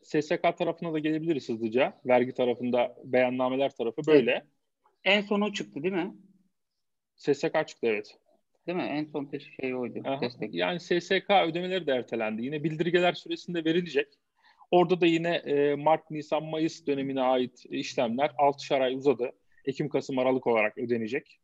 [0.02, 2.00] SSK tarafına da gelebiliriz hızlıca.
[2.06, 4.46] Vergi tarafında beyannameler tarafı böyle.
[5.04, 6.14] En sonu çıktı değil mi?
[7.16, 8.18] SSK çıktı evet.
[8.66, 8.82] Değil mi?
[8.82, 10.00] En son şey oydu.
[10.04, 10.20] Aha.
[10.20, 10.54] Destek.
[10.54, 12.44] Yani SSK ödemeleri de ertelendi.
[12.44, 14.08] Yine bildirgeler süresinde verilecek.
[14.70, 19.32] Orada da yine e, Mart, Nisan, Mayıs dönemine ait işlemler 6'şar ay uzadı.
[19.64, 21.40] Ekim, Kasım, Aralık olarak ödenecek.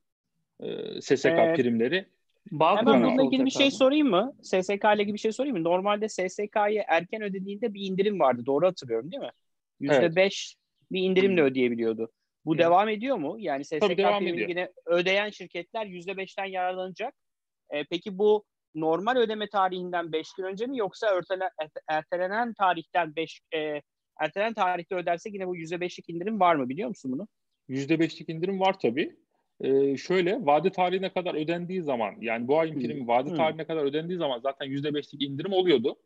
[0.61, 2.07] E, SSK ee, primleri.
[2.51, 4.35] Bağkur Hemen bununla ilgili bir şey sorayım mı?
[4.43, 5.65] SSK ile ilgili bir şey sorayım mı?
[5.65, 8.47] Normalde SSK'yı erken ödediğinde bir indirim vardı.
[8.47, 9.31] Doğru hatırlıyorum değil mi?
[9.81, 10.33] %5 evet.
[10.93, 12.13] bir indirimle ödeyebiliyordu.
[12.45, 12.65] Bu evet.
[12.65, 13.37] devam ediyor mu?
[13.39, 17.15] Yani SSK primini ödeyen şirketler %5'ten yararlanacak.
[17.71, 21.51] E, peki bu normal ödeme tarihinden 5 gün önce mi yoksa ertele,
[21.89, 23.83] ertelenen tarihten 5 e,
[24.21, 27.29] ertelenen tarihte öderse yine bu %5'lik indirim var mı biliyor musun bunu?
[27.69, 29.17] %5'lik indirim var tabii.
[29.61, 34.19] Ee, şöyle vade tarihine kadar ödendiği zaman yani bu ayın primi vade tarihine kadar ödendiği
[34.19, 35.97] zaman zaten %5'lik indirim oluyordu.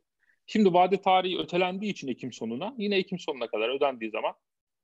[0.47, 4.35] Şimdi vade tarihi ötelendiği için Ekim sonuna yine Ekim sonuna kadar ödendiği zaman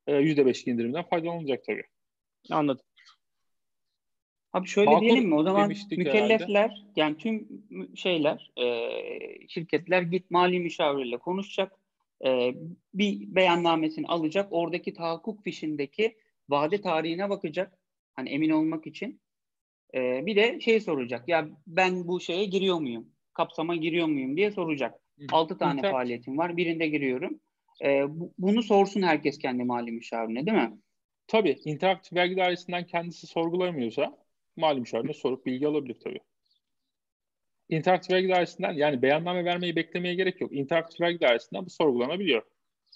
[0.06, 1.84] e, %5'lik indirimden faydalanılacak tabii.
[2.50, 2.84] Anladım.
[4.52, 5.34] Abi şöyle Bağkur diyelim mi?
[5.34, 6.74] O zaman mükellefler herhalde.
[6.96, 7.48] yani tüm
[7.96, 8.90] şeyler e,
[9.48, 11.72] şirketler git mali müşavirle konuşacak.
[12.26, 12.54] E,
[12.94, 14.48] bir beyannamesini alacak.
[14.50, 16.16] Oradaki tahakkuk fişindeki
[16.48, 17.77] vade tarihine bakacak.
[18.18, 19.20] Hani emin olmak için.
[19.94, 21.28] E, bir de şey soracak.
[21.28, 23.08] Ya ben bu şeye giriyor muyum?
[23.34, 24.94] Kapsama giriyor muyum diye soracak.
[25.32, 26.56] Altı tane İnter- faaliyetim var.
[26.56, 27.40] Birinde giriyorum.
[27.84, 30.78] E, bu, bunu sorsun herkes kendi mali müşavirine değil mi?
[31.26, 31.58] Tabii.
[31.64, 34.18] interaktif vergi dairesinden kendisi sorgulamıyorsa
[34.56, 36.20] mali müşavirine sorup bilgi alabilir tabii.
[37.68, 40.52] İnteraktif vergi dairesinden yani beyanname vermeyi beklemeye gerek yok.
[40.52, 42.42] İnteraktif vergi dairesinden bu sorgulanabiliyor.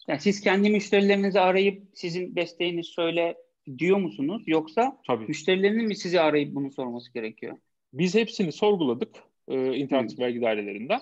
[0.09, 3.37] Yani siz kendi müşterilerinizi arayıp sizin desteğiniz söyle
[3.79, 4.42] diyor musunuz?
[4.46, 5.25] Yoksa Tabii.
[5.27, 7.59] müşterilerinin mi sizi arayıp bunu sorması gerekiyor?
[7.92, 9.16] Biz hepsini sorguladık
[9.48, 10.25] e, interaktif hmm.
[10.25, 11.01] vergi dairelerinden.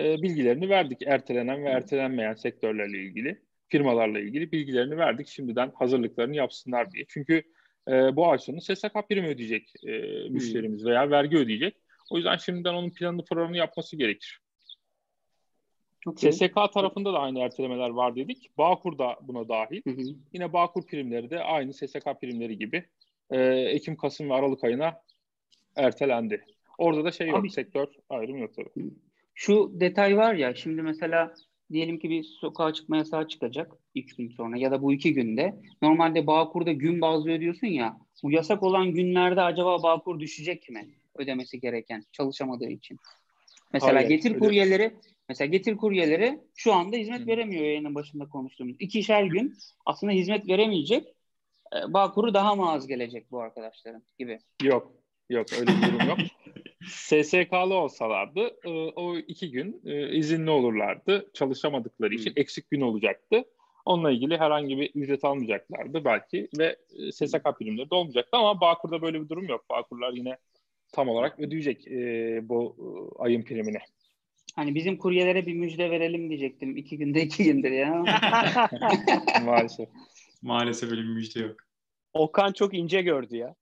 [0.00, 1.02] E, bilgilerini verdik.
[1.02, 5.28] Ertelenen ve ertelenmeyen sektörlerle ilgili, firmalarla ilgili bilgilerini verdik.
[5.28, 7.04] Şimdiden hazırlıklarını yapsınlar diye.
[7.08, 7.42] Çünkü
[7.88, 9.92] e, bu ay sonu SSK prim ödeyecek e,
[10.28, 11.76] müşterimiz veya vergi ödeyecek.
[12.10, 14.40] O yüzden şimdiden onun planını programını yapması gerekir.
[16.06, 16.32] Okay.
[16.32, 18.50] SSK tarafında da aynı ertelemeler var dedik.
[18.58, 19.82] Bağkur da buna dahil.
[19.84, 20.02] Hı hı.
[20.32, 22.84] Yine Bağkur primleri de aynı SSK primleri gibi
[23.30, 25.02] e, Ekim, Kasım ve Aralık ayına
[25.76, 26.44] ertelendi.
[26.78, 28.90] Orada da şey yok, Abi, sektör ayrım yok tabii.
[29.34, 31.34] Şu detay var ya, şimdi mesela
[31.72, 35.54] diyelim ki bir sokağa çıkma yasağı çıkacak iki gün sonra ya da bu iki günde.
[35.82, 37.96] Normalde Bağkur'da gün bazlı ödüyorsun ya.
[38.22, 40.88] Bu yasak olan günlerde acaba Bağkur düşecek mi?
[41.14, 42.96] Ödemesi gereken çalışamadığı için.
[43.72, 44.94] Mesela Hayır, getir öyle.
[45.30, 48.76] Mesela getir kuryeleri şu anda hizmet veremiyor yayının başında konuştuğumuz.
[48.78, 49.54] İkişer gün
[49.86, 51.14] aslında hizmet veremeyecek.
[51.74, 54.38] E, Bağkur'u daha mı az gelecek bu arkadaşların gibi?
[54.62, 54.92] Yok.
[55.30, 56.18] Yok öyle bir durum yok.
[56.86, 61.30] SSK'lı olsalardı e, o iki gün e, izinli olurlardı.
[61.34, 63.44] Çalışamadıkları için eksik gün olacaktı.
[63.84, 69.02] Onunla ilgili herhangi bir ücret almayacaklardı belki ve e, SSK primleri de olmayacaktı ama Bağkur'da
[69.02, 69.64] böyle bir durum yok.
[69.70, 70.36] Bağkurlar yine
[70.92, 71.86] tam olarak ödeyecek
[72.48, 72.76] bu
[73.18, 73.78] ayın primini.
[74.56, 76.76] Hani bizim kuryelere bir müjde verelim diyecektim.
[76.76, 77.94] iki günde iki gündür ya.
[79.44, 79.88] Maalesef.
[80.42, 81.56] Maalesef öyle bir müjde yok.
[82.12, 83.54] Okan çok ince gördü ya.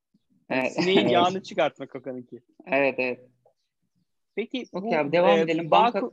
[0.51, 0.72] Evet.
[0.72, 2.40] Sineğin yağını çıkartmak Okan'ınki.
[2.66, 3.20] Evet evet.
[4.35, 5.70] Peki okay, bu, abi, devam e, edelim.
[5.70, 6.03] Banka...
[6.03, 6.12] Bağkur,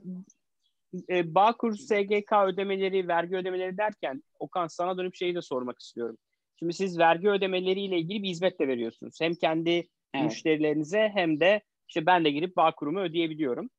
[1.10, 6.18] e, Bağkur SGK ödemeleri, vergi ödemeleri derken Okan sana dönüp şeyi de sormak istiyorum.
[6.60, 9.22] Şimdi siz vergi ödemeleriyle ilgili bir hizmet de veriyorsunuz.
[9.22, 9.70] Hem kendi
[10.14, 10.26] evet.
[10.26, 13.70] müşterilerinize hem de işte ben de girip Bağkur'umu ödeyebiliyorum.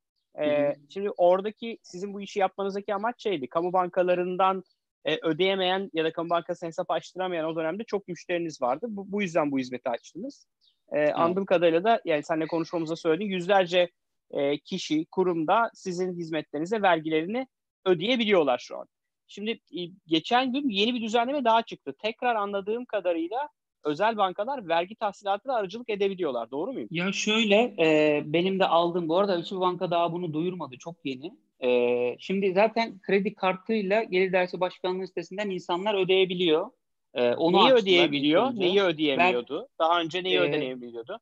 [0.40, 3.48] Ee, şimdi oradaki sizin bu işi yapmanızdaki amaç şeydi.
[3.48, 4.64] Kamu bankalarından
[5.04, 8.86] e, ödeyemeyen ya da kamu bankasına hesap açtıramayan o dönemde çok müşteriniz vardı.
[8.88, 10.46] Bu, bu yüzden bu hizmeti açtınız.
[10.92, 11.12] E, evet.
[11.14, 13.90] Anladığım kadarıyla da yani seninle konuşmamıza söyledin yüzlerce
[14.30, 17.46] e, kişi, kurumda sizin hizmetlerinize vergilerini
[17.84, 18.86] ödeyebiliyorlar şu an.
[19.26, 21.94] Şimdi e, geçen gün yeni bir düzenleme daha çıktı.
[22.02, 23.48] Tekrar anladığım kadarıyla
[23.86, 26.50] özel bankalar vergi tahsilatına aracılık edebiliyorlar.
[26.50, 26.88] Doğru muyum?
[26.90, 30.74] Ya şöyle e, benim de aldığım bu arada hiçbir banka daha bunu duyurmadı.
[30.78, 31.32] Çok yeni.
[31.62, 36.70] E, şimdi zaten kredi kartıyla Gelir Dersi Başkanlığı sitesinden insanlar ödeyebiliyor.
[37.14, 38.54] E, onu neyi ödeyebiliyor?
[38.54, 39.60] Neyi ödeyemiyordu?
[39.60, 41.18] Ben, Daha önce neyi e, ödeyebiliyordu?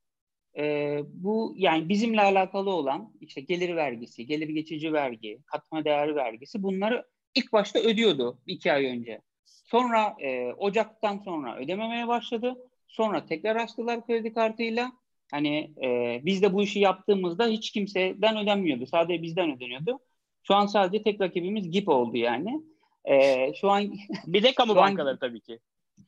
[0.57, 6.63] E, bu yani bizimle alakalı olan işte gelir vergisi, gelir geçici vergi, katma değer vergisi
[6.63, 9.21] bunları ilk başta ödüyordu iki ay önce.
[9.45, 12.55] Sonra e, Ocak'tan sonra ödememeye başladı.
[12.87, 14.91] Sonra tekrar açtılar kredi kartıyla.
[15.31, 18.85] Hani e, biz de bu işi yaptığımızda hiç kimseden ödenmiyordu.
[18.85, 19.99] Sadece bizden ödeniyordu.
[20.43, 22.61] Şu an sadece tek rakibimiz GIP oldu yani.
[23.05, 23.93] E, şu an
[24.27, 25.59] bir de kamu bankaları an, tabii ki.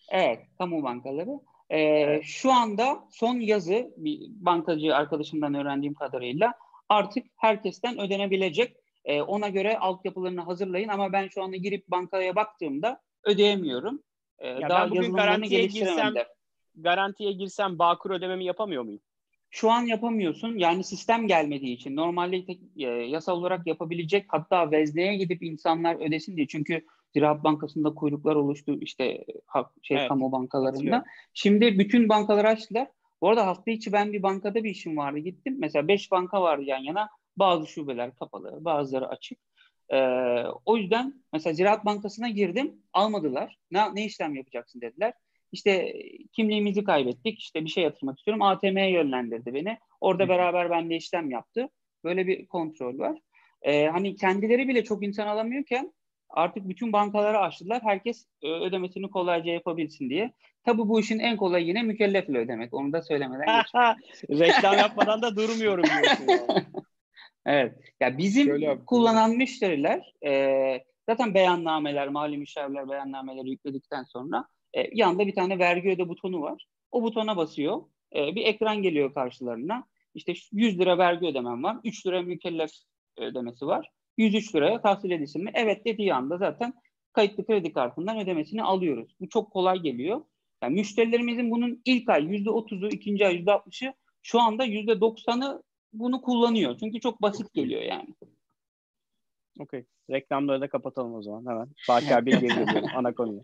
[0.10, 1.40] Evet, kamu bankaları.
[1.70, 2.24] E, evet.
[2.24, 6.54] Şu anda son yazı bir bankacı arkadaşımdan öğrendiğim kadarıyla
[6.90, 8.76] artık herkesten ödenebilecek
[9.08, 14.04] E, ona göre altyapılarını hazırlayın ama ben şu anda girip bankaya baktığımda ödeyemiyorum.
[14.40, 16.14] E, ya daha ben bugün garantiye girsem,
[16.76, 19.02] garantiye girsem Bağkur ödememi yapamıyor muyum?
[19.50, 20.58] Şu an yapamıyorsun.
[20.58, 21.96] Yani sistem gelmediği için.
[21.96, 26.48] Normalde tek, e, yasal olarak yapabilecek hatta vezneye gidip insanlar ödesin diye.
[26.48, 29.26] Çünkü Ziraat Bankası'nda kuyruklar oluştu işte
[29.82, 31.06] şey evet, kamu bankalarında.
[31.34, 32.88] Şimdi bütün bankaları açtılar.
[33.22, 35.18] Bu arada hafta içi ben bir bankada bir işim vardı.
[35.20, 35.56] Gittim.
[35.60, 37.10] Mesela 5 banka vardı yan yana.
[37.38, 39.40] Bazı şubeler kapalı, bazıları açık.
[39.90, 39.98] Ee,
[40.66, 42.82] o yüzden mesela Ziraat Bankası'na girdim.
[42.94, 43.58] Almadılar.
[43.72, 45.14] Ne, ne işlem yapacaksın dediler.
[45.52, 45.94] İşte
[46.34, 47.40] kimliğimizi kaybettik.
[47.40, 48.42] İşte bir şey yatırmak istiyorum.
[48.42, 49.78] ATM'ye yönlendirdi beni.
[50.02, 51.70] Orada beraber bende işlem yaptı.
[52.04, 53.20] Böyle bir kontrol var.
[53.62, 55.94] Ee, hani kendileri bile çok insan alamıyorken
[56.30, 57.82] artık bütün bankaları açtılar.
[57.84, 60.34] Herkes e, ödemesini kolayca yapabilsin diye.
[60.66, 62.74] Tabi bu işin en kolay yine mükellefle ödemek.
[62.74, 63.48] Onu da söylemeden
[64.30, 66.28] Reklam yapmadan da durmuyorum diyorsun.
[67.48, 67.76] evet.
[68.00, 75.36] Ya bizim kullanan müşteriler e, zaten beyannameler, mali müşavirler beyannameleri yükledikten sonra e, yanında bir
[75.36, 76.68] tane vergi öde butonu var.
[76.92, 77.82] O butona basıyor.
[78.16, 79.84] E, bir ekran geliyor karşılarına.
[80.14, 81.78] İşte 100 lira vergi ödemem var.
[81.84, 82.72] 3 lira mükellef
[83.18, 83.90] ödemesi var.
[84.18, 85.52] 103 liraya tahsil edilsin mi?
[85.54, 86.74] Evet dediği anda zaten
[87.14, 89.16] kayıtlı kredi kartından ödemesini alıyoruz.
[89.20, 90.22] Bu çok kolay geliyor.
[90.64, 95.64] Yani müşterilerimizin bunun ilk ay %30'u, ikinci ay %60'ı şu anda %90'ı
[96.00, 96.78] bunu kullanıyor.
[96.80, 98.16] Çünkü çok basit geliyor yani.
[99.60, 99.86] Okey.
[100.10, 101.68] Reklamları da kapatalım o zaman hemen.
[101.88, 103.42] Fatih abi geri geliyorum ana konuya.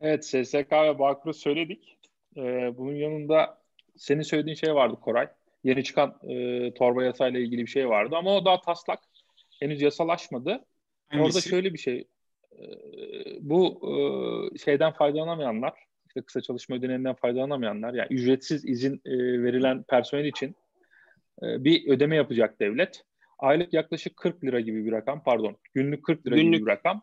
[0.00, 1.98] Evet SSK ve Bağkur'u söyledik.
[2.36, 3.58] Ee, bunun yanında
[3.96, 5.28] senin söylediğin şey vardı Koray.
[5.64, 8.98] Yeni çıkan e, torba yasayla ilgili bir şey vardı ama o daha taslak.
[9.60, 10.64] Henüz yasalaşmadı.
[11.08, 11.26] Hangisi?
[11.26, 12.08] Orada şöyle bir şey.
[12.58, 12.64] E,
[13.40, 13.80] bu
[14.54, 15.72] e, şeyden faydalanamayanlar,
[16.08, 19.12] işte kısa çalışma ödeneğinden faydalanamayanlar, yani ücretsiz izin e,
[19.42, 20.56] verilen personel için
[21.42, 23.04] e, bir ödeme yapacak devlet.
[23.38, 26.54] Aylık yaklaşık 40 lira gibi bir rakam, pardon, günlük 40 lira günlük.
[26.54, 27.02] gibi bir rakam.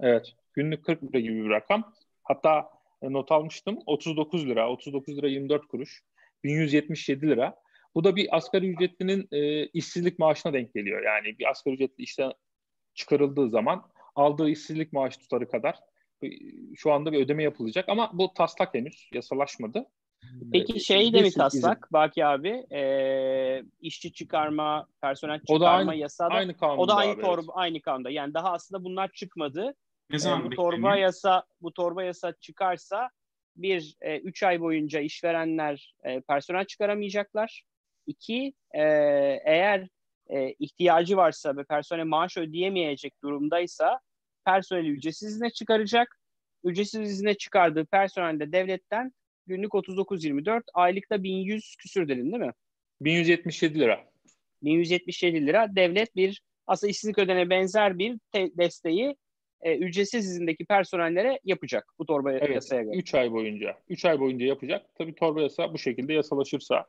[0.00, 1.92] Evet, günlük 40 lira gibi bir rakam.
[2.22, 2.70] Hatta
[3.02, 6.02] e, not almıştım 39 lira, 39 lira 24 kuruş,
[6.44, 7.56] 1177 lira.
[7.94, 11.02] Bu da bir asgari ücretlinin e, işsizlik maaşına denk geliyor.
[11.02, 12.32] Yani bir asgari ücretli işten
[12.94, 13.82] çıkarıldığı zaman
[14.14, 15.78] aldığı işsizlik maaşı tutarı kadar
[16.22, 16.28] e,
[16.76, 19.86] şu anda bir ödeme yapılacak ama bu taslak henüz yasalaşmadı.
[20.52, 21.92] Peki e, şey de mi taslak.
[21.92, 27.12] Baki abi e, işçi çıkarma, personel çıkarma o da aynı, yasada aynı o da aynı
[27.12, 27.50] abi, torba evet.
[27.54, 28.10] aynı kanunda.
[28.10, 29.74] Yani daha aslında bunlar çıkmadı.
[30.10, 33.10] Ne zaman e, bu torba yasa bu torba yasa çıkarsa
[33.56, 37.62] bir e, üç ay boyunca işverenler e, personel çıkaramayacaklar.
[38.06, 38.82] İki, e,
[39.44, 39.88] eğer
[40.28, 44.00] e, ihtiyacı varsa ve personel maaş ödeyemeyecek durumdaysa
[44.44, 46.16] personeli ücretsiz izne çıkaracak.
[46.64, 49.12] Ücretsiz izne çıkardığı personel de devletten
[49.50, 52.52] günlük 39.24, aylıkta 1100 küsür dedin değil mi?
[53.00, 54.04] 1177 lira.
[54.62, 55.76] 1177 lira.
[55.76, 59.16] Devlet bir aslında işsizlik ödene benzer bir te- desteği
[59.62, 62.96] e, ücretsiz izindeki personellere yapacak bu torba evet, yasaya göre.
[62.96, 63.76] 3 ay boyunca.
[63.88, 64.86] 3 ay boyunca yapacak.
[64.98, 66.86] Tabii torba yasa bu şekilde yasalaşırsa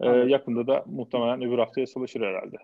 [0.00, 2.56] ee, yakında da muhtemelen öbür hafta yasalaşır herhalde.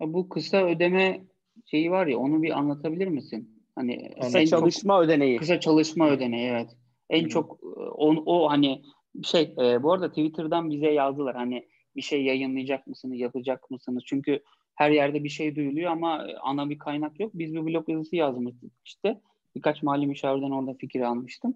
[0.00, 1.20] Bu kısa ödeme
[1.66, 3.64] şeyi var ya onu bir anlatabilir misin?
[3.74, 5.36] Hani kısa çalışma çok, ödeneği.
[5.36, 6.76] Kısa çalışma ödeneği evet.
[7.10, 7.28] En Hı.
[7.28, 7.58] çok
[7.92, 8.82] o, o hani
[9.24, 14.02] şey e, bu arada Twitter'dan bize yazdılar hani bir şey yayınlayacak mısınız, yapacak mısınız?
[14.06, 14.42] Çünkü
[14.74, 17.30] her yerde bir şey duyuluyor ama ana bir kaynak yok.
[17.34, 19.20] Biz bir blog yazısı yazmıştık işte.
[19.56, 21.54] Birkaç mali müşavirden orada fikir almıştım.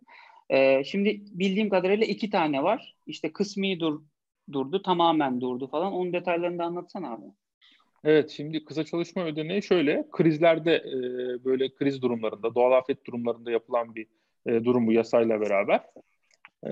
[0.51, 2.97] Ee, şimdi bildiğim kadarıyla iki tane var.
[3.07, 4.03] İşte kısmi dur
[4.53, 5.93] durdu, tamamen durdu falan.
[5.93, 7.25] Onun detaylarını da anlatsana abi.
[8.05, 10.95] Evet, şimdi kısa çalışma ödeneği şöyle, krizlerde e,
[11.45, 14.07] böyle kriz durumlarında, doğal afet durumlarında yapılan bir
[14.47, 15.81] e, durum bu yasayla beraber.
[16.67, 16.71] E,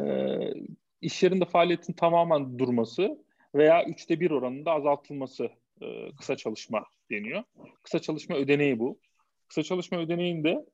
[1.01, 7.43] iş yerinde faaliyetin tamamen durması veya üçte bir oranında azaltılması e, kısa çalışma deniyor.
[7.83, 8.99] Kısa çalışma ödeneği bu.
[9.49, 10.67] Kısa çalışma ödeneğinde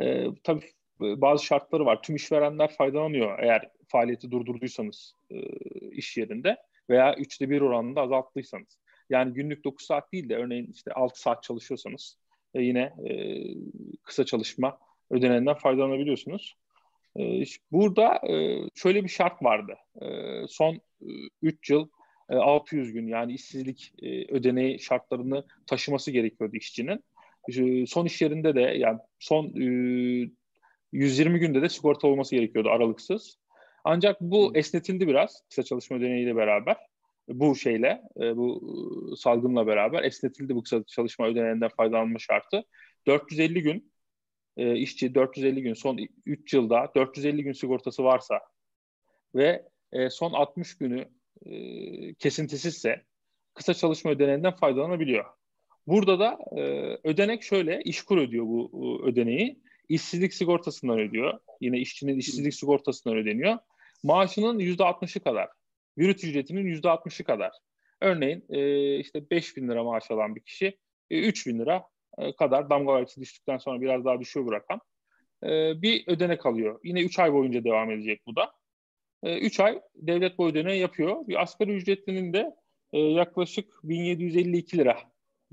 [0.00, 2.02] e, tabii bazı şartları var.
[2.02, 5.40] Tüm işverenler faydalanıyor eğer faaliyeti durdurduysanız e,
[5.90, 6.56] iş yerinde
[6.90, 8.78] veya üçte bir oranında azalttıysanız.
[9.10, 12.18] Yani günlük 9 saat değil de örneğin işte 6 saat çalışıyorsanız
[12.54, 13.14] e, yine e,
[14.02, 14.78] kısa çalışma
[15.10, 16.56] ödenenden faydalanabiliyorsunuz.
[17.18, 17.42] E,
[17.72, 19.74] burada e, şöyle bir şart vardı.
[20.02, 20.06] E,
[20.48, 20.80] son
[21.42, 21.88] 3 e, yıl
[22.30, 27.04] e, 600 gün yani işsizlik e, ödeneği şartlarını taşıması gerekiyordu işçinin.
[27.48, 30.30] E, son iş yerinde de yani son e,
[30.92, 33.38] 120 günde de sigorta olması gerekiyordu aralıksız.
[33.84, 36.76] Ancak bu esnetildi biraz kısa çalışma ödeneğiyle beraber.
[37.28, 38.60] Bu şeyle, e, bu
[39.12, 42.64] e, salgınla beraber esnetildi bu kısa çalışma ödeneğinden faydalanma şartı.
[43.06, 43.92] 450 gün
[44.60, 48.40] e, işçi 450 gün son 3 yılda 450 gün sigortası varsa
[49.34, 49.68] ve
[50.10, 51.08] son 60 günü
[52.18, 53.04] kesintisizse
[53.54, 55.24] kısa çalışma ödeneğinden faydalanabiliyor.
[55.86, 56.62] Burada da e,
[57.04, 59.60] ödenek şöyle, işkur ödüyor bu, bu ödeneği.
[59.88, 61.38] İşsizlik sigortasından ödüyor.
[61.60, 63.58] Yine işçinin işsizlik sigortasından ödeniyor.
[64.02, 65.48] Maaşının yüzde 60'ı kadar.
[65.98, 67.52] Bürüt ücretinin yüzde 60'ı kadar.
[68.00, 70.78] Örneğin e, işte 5 bin lira maaş alan bir kişi
[71.10, 71.84] e, 3 bin lira
[72.18, 74.80] e, kadar damga vergisi düştükten sonra biraz daha düşüyor bu rakam.
[75.44, 76.80] E, bir ödenek alıyor.
[76.84, 78.52] Yine 3 ay boyunca devam edecek bu da.
[79.24, 81.28] 3 e, ay devlet bu ödeneği yapıyor.
[81.28, 82.54] Bir asgari ücretlinin de
[82.92, 84.98] yaklaşık 1752 lira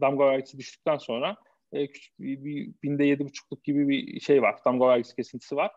[0.01, 1.37] damga vergisi düştükten sonra
[1.73, 4.55] küçük bir binde yedi buçukluk gibi bir şey var.
[4.65, 5.71] Damga vergisi kesintisi var.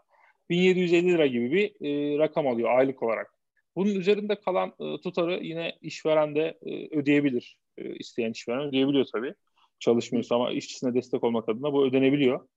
[0.50, 3.34] 1750 lira gibi bir e, rakam alıyor aylık olarak.
[3.76, 7.58] Bunun üzerinde kalan e, tutarı yine işveren de e, ödeyebilir.
[7.78, 9.34] E, isteyen işveren ödeyebiliyor tabii.
[9.80, 12.48] Çalışmıyorsa ama işçisine destek olmak adına bu ödenebiliyor.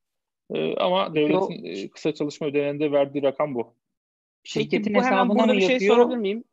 [0.54, 3.76] E, ama devletin e, kısa çalışma ödeneğinde verdiği rakam bu.
[4.44, 6.44] Şirketin bu hemen burada bir şey sorabilir miyim?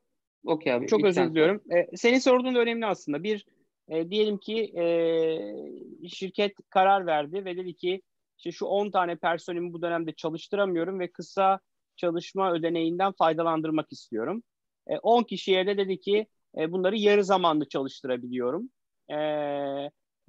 [0.47, 0.87] Okey abi.
[0.87, 1.63] Çok özür diliyorum.
[1.73, 3.23] Ee, senin sorduğun da önemli aslında.
[3.23, 3.47] Bir,
[3.89, 8.03] e, diyelim ki e, şirket karar verdi ve dedi ki
[8.39, 11.61] işte şu 10 tane personelimi bu dönemde çalıştıramıyorum ve kısa
[11.97, 14.43] çalışma ödeneğinden faydalandırmak istiyorum.
[14.87, 16.27] E, 10 kişiye de dedi ki
[16.59, 18.71] e, bunları yarı zamanlı çalıştırabiliyorum.
[19.11, 19.17] E,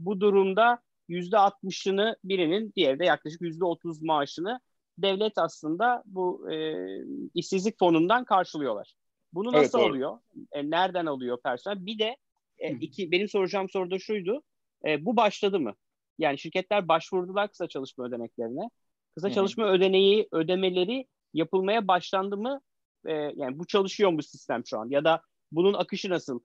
[0.06, 4.60] bu durumda %60'ını birinin, diğeri de yaklaşık %30 maaşını
[4.98, 6.86] devlet aslında bu e,
[7.34, 8.94] işsizlik fonundan karşılıyorlar.
[9.34, 10.20] Bunu nasıl evet, oluyor?
[10.52, 11.86] E, nereden alıyor personel?
[11.86, 12.18] Bir de
[12.58, 14.44] e, iki benim soracağım soru da şuydu.
[14.86, 15.74] E, bu başladı mı?
[16.18, 18.70] Yani şirketler başvurdular kısa çalışma ödeneklerine.
[19.16, 19.36] Kısa Hı-hı.
[19.36, 22.62] çalışma ödeneği ödemeleri yapılmaya başlandı mı?
[23.06, 24.90] E, yani bu çalışıyor mu sistem şu an?
[24.90, 26.40] Ya da bunun akışı nasıl?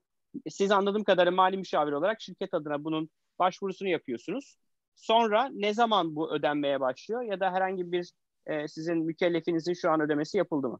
[0.49, 3.09] Siz anladığım kadarıyla mali müşavir olarak şirket adına bunun
[3.39, 4.57] başvurusunu yapıyorsunuz.
[4.95, 8.11] Sonra ne zaman bu ödenmeye başlıyor ya da herhangi bir
[8.45, 10.79] e, sizin mükellefinizin şu an ödemesi yapıldı mı?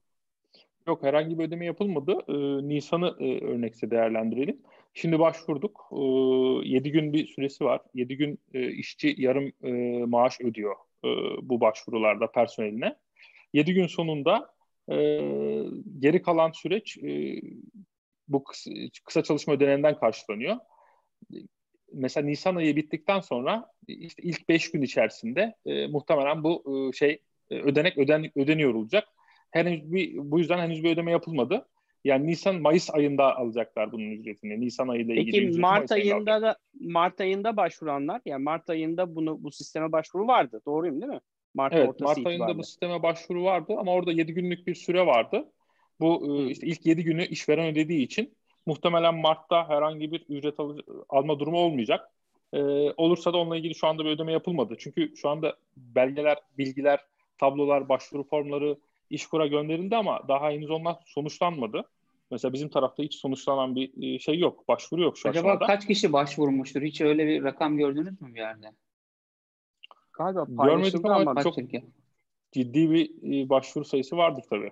[0.88, 2.18] Yok herhangi bir ödeme yapılmadı.
[2.28, 4.62] Ee, Nisan'ı e, örnekse değerlendirelim.
[4.94, 5.90] Şimdi başvurduk.
[5.92, 5.96] Ee,
[6.70, 7.82] 7 gün bir süresi var.
[7.94, 9.72] 7 gün e, işçi yarım e,
[10.06, 11.08] maaş ödüyor e,
[11.42, 12.96] bu başvurularda personeline.
[13.54, 14.54] 7 gün sonunda
[14.92, 14.96] e,
[16.00, 17.42] geri kalan süreç e,
[18.28, 18.72] bu kısa,
[19.06, 20.56] kısa çalışma ödeneğinden karşılanıyor.
[21.94, 27.22] Mesela Nisan ayı bittikten sonra işte ilk 5 gün içerisinde e, muhtemelen bu e, şey
[27.52, 29.08] e, ödenek öden, ödeniyor olacak.
[29.52, 31.68] Henüz bir, bu yüzden henüz bir ödeme yapılmadı.
[32.04, 34.62] Yani Nisan Mayıs ayında alacaklar bunun ücretini.
[34.62, 39.44] Nisan ayıyla ilgili Peki ücreti Mart ayında da Mart ayında başvuranlar yani Mart ayında bunu
[39.44, 40.62] bu sisteme başvuru vardı.
[40.66, 41.20] Doğruyum değil mi?
[41.54, 42.44] Mart evet, ortası Mart itibariyle.
[42.44, 45.52] ayında bu sisteme başvuru vardı ama orada 7 günlük bir süre vardı.
[46.00, 48.37] Bu e, işte ilk 7 günü işveren ödediği için
[48.68, 52.12] muhtemelen Mart'ta herhangi bir ücret al- alma durumu olmayacak.
[52.54, 52.60] Ee,
[52.98, 54.76] olursa da onunla ilgili şu anda bir ödeme yapılmadı.
[54.80, 57.00] Çünkü şu anda belgeler, bilgiler,
[57.38, 58.78] tablolar, başvuru formları
[59.10, 61.84] İşkur'a gönderildi ama daha henüz onlar sonuçlanmadı.
[62.32, 64.68] Mesela bizim tarafta hiç sonuçlanan bir e, şey yok.
[64.68, 65.68] Başvuru yok şu Acaba aşamada.
[65.68, 66.82] kaç kişi başvurmuştur?
[66.82, 68.72] Hiç öyle bir rakam gördünüz mü bir yerde?
[70.14, 71.56] Galiba Görmedik ama, ama çok
[72.52, 73.10] ciddi bir
[73.44, 74.72] e, başvuru sayısı vardır tabii.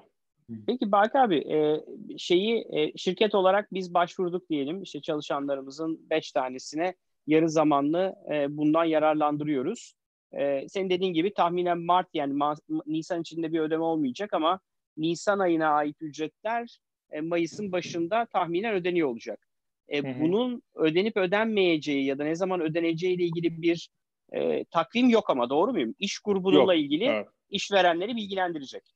[0.67, 1.85] Peki Baki abi e,
[2.17, 2.65] şeyi
[2.97, 4.83] şirket olarak biz başvurduk diyelim.
[4.83, 6.95] İşte çalışanlarımızın beş tanesine
[7.27, 8.15] yarı zamanlı
[8.49, 9.93] bundan yararlandırıyoruz.
[10.33, 14.59] E, senin dediğin gibi tahminen Mart yani Ma- Nisan içinde bir ödeme olmayacak ama
[14.97, 16.79] Nisan ayına ait ücretler
[17.11, 19.47] e, Mayıs'ın başında tahminen ödeniyor olacak.
[19.93, 23.89] E, bunun ödenip ödenmeyeceği ya da ne zaman ödeneceği ile ilgili bir
[24.33, 25.95] e, takvim yok ama doğru muyum?
[25.99, 27.27] İş grubununla yok, ilgili evet.
[27.49, 28.94] işverenleri bilgilendirecek.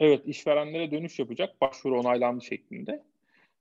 [0.00, 3.02] Evet, işverenlere dönüş yapacak başvuru onaylandı şeklinde.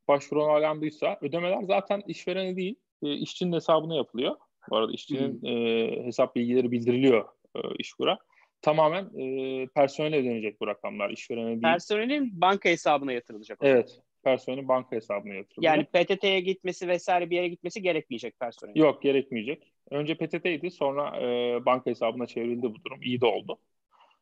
[0.07, 4.35] Başvuru onaylandıysa ödemeler zaten işverene değil, e, işçinin hesabına yapılıyor.
[4.69, 8.17] Bu arada işçinin e, hesap bilgileri bildiriliyor e, işkura.
[8.61, 11.09] Tamamen e, personele ödenecek bu rakamlar.
[11.09, 11.61] işverene değil.
[11.61, 13.59] Personelin banka hesabına yatırılacak.
[13.61, 13.99] Evet.
[14.23, 15.63] Personelin banka hesabına yatırılacak.
[15.63, 18.79] Yani PTT'ye gitmesi vesaire bir yere gitmesi gerekmeyecek personelin.
[18.79, 19.73] Yok gerekmeyecek.
[19.89, 23.01] Önce PTT'ydi sonra e, banka hesabına çevrildi bu durum.
[23.01, 23.57] İyi de oldu.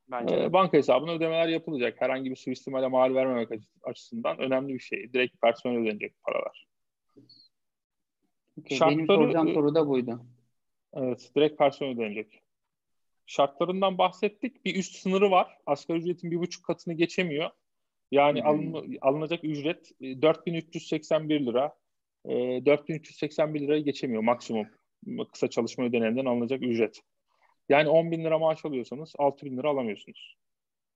[0.08, 2.02] Bence e, banka hesabına ödemeler yapılacak.
[2.02, 3.50] Herhangi bir suistimale mal vermemek
[3.84, 5.14] açısından önemli bir şey.
[5.14, 6.68] Direkt personel ödenecek paralar.
[8.60, 10.22] Okay, Şartları, benim soracağım soru da buydu.
[10.93, 12.41] Evet, direkt personel ödenecek.
[13.26, 14.66] Şartlarından bahsettik.
[14.66, 15.58] Bir üst sınırı var.
[15.66, 17.49] Asgari ücretin bir buçuk katını geçemiyor.
[18.12, 18.47] Yani hmm.
[18.47, 21.76] alın, alınacak ücret 4381 e, lira.
[22.26, 24.68] E, 4381 lirayı geçemiyor maksimum.
[25.32, 27.02] Kısa çalışma ödeneğinden alınacak ücret.
[27.72, 30.36] Yani 10 bin lira maaş alıyorsanız 6 bin lira alamıyorsunuz.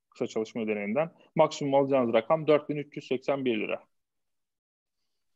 [0.10, 1.12] Kısa çalışma ödeneğinden.
[1.36, 3.84] Maksimum alacağınız rakam 4381 lira.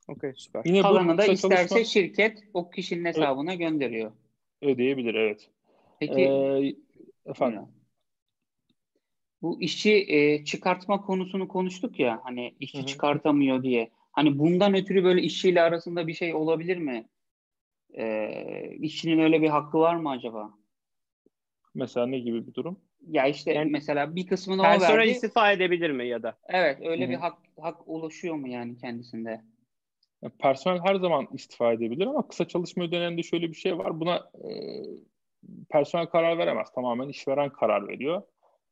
[0.07, 0.61] Okey süper.
[0.65, 1.83] Yine Kalanı da isterse çalışma...
[1.83, 3.59] şirket o kişinin hesabına evet.
[3.59, 4.11] gönderiyor.
[4.61, 5.49] Ödeyebilir evet.
[5.99, 6.75] Peki ee,
[7.25, 7.61] efendim.
[9.41, 12.85] Bu işçi e, çıkartma konusunu konuştuk ya hani işçi Hı-hı.
[12.85, 13.91] çıkartamıyor diye.
[14.11, 17.09] Hani bundan ötürü böyle işçiyle arasında bir şey olabilir mi?
[17.97, 20.59] E, işçinin öyle bir hakkı var mı acaba?
[21.76, 22.80] Mesela ne gibi bir durum?
[23.07, 24.80] Ya işte yani, mesela bir kısmını o verdi.
[24.80, 26.38] Personel istifa edebilir mi ya da?
[26.47, 27.11] Evet öyle Hı-hı.
[27.11, 29.41] bir hak hak ulaşıyor mu yani kendisinde?
[30.39, 33.99] personel her zaman istifa edebilir ama kısa çalışma ödeneğinde şöyle bir şey var.
[33.99, 34.51] Buna e,
[35.70, 36.72] personel karar veremez.
[36.76, 38.22] Tamamen işveren karar veriyor.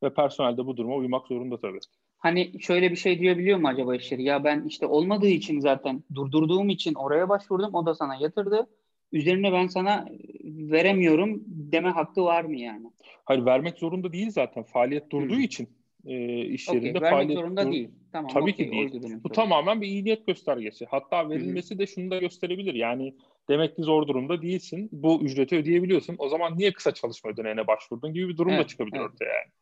[0.02, 1.78] Ve personel de bu duruma uymak zorunda tabii.
[2.18, 4.22] Hani şöyle bir şey diyebiliyor mu acaba işleri?
[4.22, 7.74] Ya ben işte olmadığı için zaten durdurduğum için oraya başvurdum.
[7.74, 8.66] O da sana yatırdı.
[9.12, 10.08] Üzerine ben sana
[10.44, 12.90] veremiyorum deme hakkı var mı yani?
[13.24, 14.62] Hayır vermek zorunda değil zaten.
[14.62, 15.40] Faaliyet durduğu hmm.
[15.40, 15.68] için
[16.06, 17.90] e, iş okay, yerinde vermek faaliyet zorunda dur- değil.
[18.12, 19.16] Tamam, Tabii okay, ki değil.
[19.24, 20.86] Bu tamamen bir iyi niyet göstergesi.
[20.86, 21.78] Hatta verilmesi hmm.
[21.78, 22.74] de şunu da gösterebilir.
[22.74, 23.14] Yani
[23.48, 24.88] demek ki zor durumda değilsin.
[24.92, 26.16] Bu ücreti ödeyebiliyorsun.
[26.18, 29.10] O zaman niye kısa çalışma ödeneğine başvurdun gibi bir durum evet, da çıkabilir evet.
[29.10, 29.52] ortaya yani.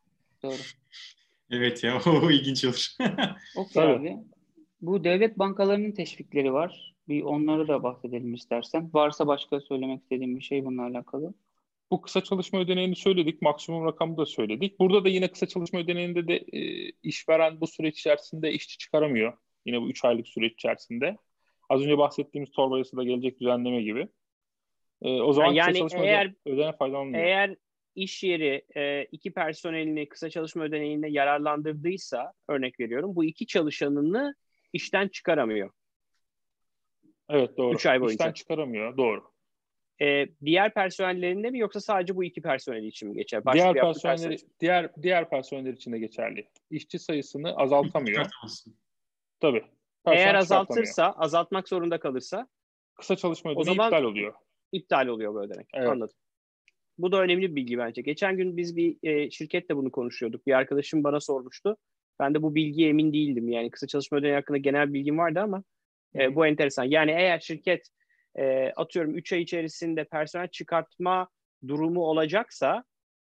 [0.43, 0.61] Doğru.
[1.49, 2.87] Evet ya o ilginç olur.
[3.57, 4.17] Okey abi.
[4.81, 6.95] Bu devlet bankalarının teşvikleri var.
[7.07, 8.89] Bir onları da bahsedelim istersen.
[8.93, 11.33] Varsa başka söylemek istediğim bir şey bununla alakalı.
[11.91, 13.41] Bu kısa çalışma ödeneğini söyledik.
[13.41, 14.79] Maksimum rakamı da söyledik.
[14.79, 19.33] Burada da yine kısa çalışma ödeneğinde de e, işveren bu süreç içerisinde işçi çıkaramıyor.
[19.65, 21.17] Yine bu 3 aylık süreç içerisinde.
[21.69, 24.07] Az önce bahsettiğimiz torba da gelecek düzenleme gibi.
[25.01, 27.23] E, o zaman yani kısa çalışma eğer, ödeneği faydalanmıyor.
[27.23, 27.55] Eğer
[27.95, 34.35] iş yeri e, iki personelini kısa çalışma ödeneğinde yararlandırdıysa örnek veriyorum bu iki çalışanını
[34.73, 35.69] işten çıkaramıyor.
[37.29, 37.75] Evet doğru.
[37.75, 38.13] 3 ay boyunca.
[38.13, 38.97] İşten çıkaramıyor.
[38.97, 39.23] Doğru.
[40.01, 43.45] Ee, diğer personellerinde mi yoksa sadece bu iki personel için mi geçer?
[43.45, 46.49] Başka diğer personeller personel diğer diğer personeller için de geçerli.
[46.71, 48.25] İşçi sayısını azaltamıyor.
[49.39, 49.63] Tabii.
[50.05, 52.47] Eğer azaltırsa, azaltmak zorunda kalırsa
[52.95, 54.33] kısa çalışma ödeneği zaman iptal oluyor.
[54.71, 55.67] İptal oluyor bu ödenek.
[55.73, 55.89] Evet.
[55.89, 56.15] Anladım.
[56.97, 58.01] Bu da önemli bir bilgi bence.
[58.01, 60.47] Geçen gün biz bir e, şirketle bunu konuşuyorduk.
[60.47, 61.77] Bir arkadaşım bana sormuştu.
[62.19, 63.49] Ben de bu bilgiye emin değildim.
[63.49, 65.63] Yani kısa çalışma ödeneği hakkında genel bilgim vardı ama
[66.15, 66.83] e, bu enteresan.
[66.83, 67.87] Yani eğer şirket
[68.35, 71.29] e, atıyorum 3 ay içerisinde personel çıkartma
[71.67, 72.83] durumu olacaksa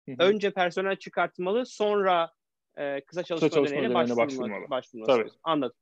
[0.09, 0.15] Hı-hı.
[0.19, 2.31] önce personel çıkartmalı sonra
[2.77, 4.27] e, kısa çalışma, kısa çalışma ödeneğine başvurmalı.
[4.27, 4.69] başvurmalı.
[4.69, 5.07] başvurmalı.
[5.07, 5.29] Tabii.
[5.43, 5.77] Anladım.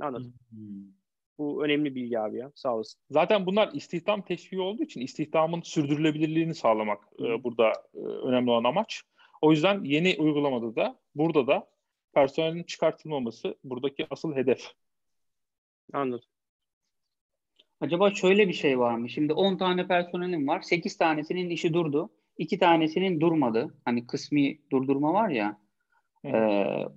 [0.00, 0.34] Anladım.
[0.50, 0.94] Hı-hı.
[1.38, 2.52] Bu önemli bilgi abi ya.
[2.54, 3.00] Sağ olasın.
[3.10, 9.02] Zaten bunlar istihdam teşviği olduğu için istihdamın sürdürülebilirliğini sağlamak e, burada e, önemli olan amaç.
[9.42, 11.68] O yüzden yeni uygulamada da burada da
[12.14, 14.72] personelin çıkartılmaması buradaki asıl hedef.
[15.92, 16.28] Anladım.
[17.84, 19.08] Acaba şöyle bir şey var mı?
[19.08, 20.60] Şimdi 10 tane personelim var.
[20.62, 22.10] 8 tanesinin işi durdu.
[22.38, 23.74] 2 tanesinin durmadı.
[23.84, 25.58] Hani kısmi durdurma var ya.
[26.24, 26.32] E,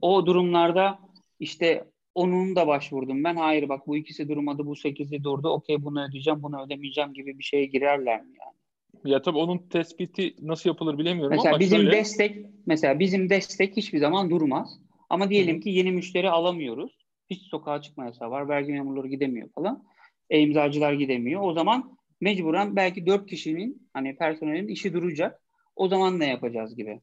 [0.01, 0.99] o durumlarda
[1.39, 1.83] işte
[2.15, 3.35] onun da başvurdum ben.
[3.35, 5.49] Hayır bak bu ikisi durmadı, bu 8'i durdu.
[5.49, 9.13] Okey bunu ödeyeceğim, bunu ödemeyeceğim gibi bir şeye girerler mi yani?
[9.13, 11.91] Ya tabii onun tespiti nasıl yapılır bilemiyorum mesela ama bizim şöyle...
[11.91, 14.79] destek mesela bizim destek hiçbir zaman durmaz.
[15.09, 15.63] Ama diyelim Hı-hı.
[15.63, 17.07] ki yeni müşteri alamıyoruz.
[17.29, 18.49] Hiç sokağa çıkma yasağı var.
[18.49, 19.83] Vergi memurları gidemiyor falan.
[20.30, 21.41] E-imzacılar gidemiyor.
[21.43, 25.41] O zaman mecburen belki dört kişinin hani personelin işi duracak.
[25.75, 27.01] O zaman ne yapacağız gibi.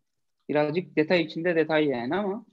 [0.48, 2.46] Birazcık detay içinde detay yani ama.